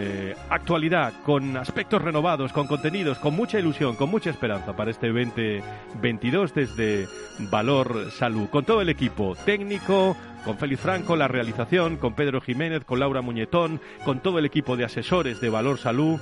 [0.49, 6.53] actualidad, con aspectos renovados, con contenidos, con mucha ilusión, con mucha esperanza para este 2022
[6.53, 7.09] desde
[7.51, 10.15] Valor Salud, con todo el equipo técnico,
[10.45, 14.77] con Félix Franco, la realización, con Pedro Jiménez, con Laura Muñetón, con todo el equipo
[14.77, 16.19] de asesores de Valor Salud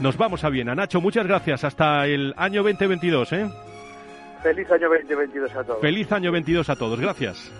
[0.00, 0.74] nos vamos a Viena.
[0.74, 1.64] Nacho, muchas gracias.
[1.64, 3.50] Hasta el año 2022, ¿eh?
[4.42, 5.80] Feliz año 2022 a todos.
[5.80, 7.00] Feliz año 22 a todos.
[7.00, 7.50] Gracias.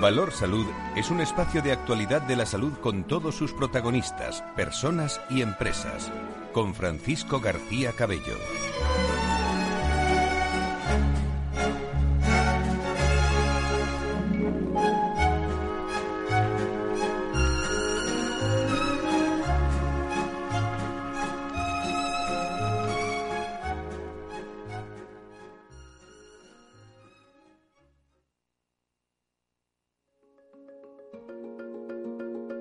[0.00, 5.20] Valor Salud es un espacio de actualidad de la salud con todos sus protagonistas, personas
[5.28, 6.10] y empresas.
[6.52, 8.36] Con Francisco García Cabello.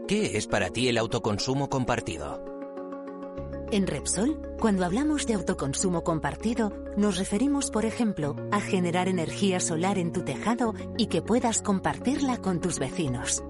[0.08, 2.59] ¿Qué es para ti el autoconsumo compartido?
[3.72, 10.00] En Repsol, cuando hablamos de autoconsumo compartido, nos referimos, por ejemplo, a generar energía solar
[10.00, 13.44] en tu tejado y que puedas compartirla con tus vecinos.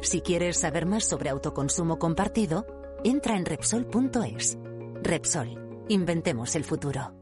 [0.00, 2.66] Si quieres saber más sobre autoconsumo compartido,
[3.04, 4.56] entra en Repsol.es.
[5.02, 7.15] Repsol, inventemos el futuro.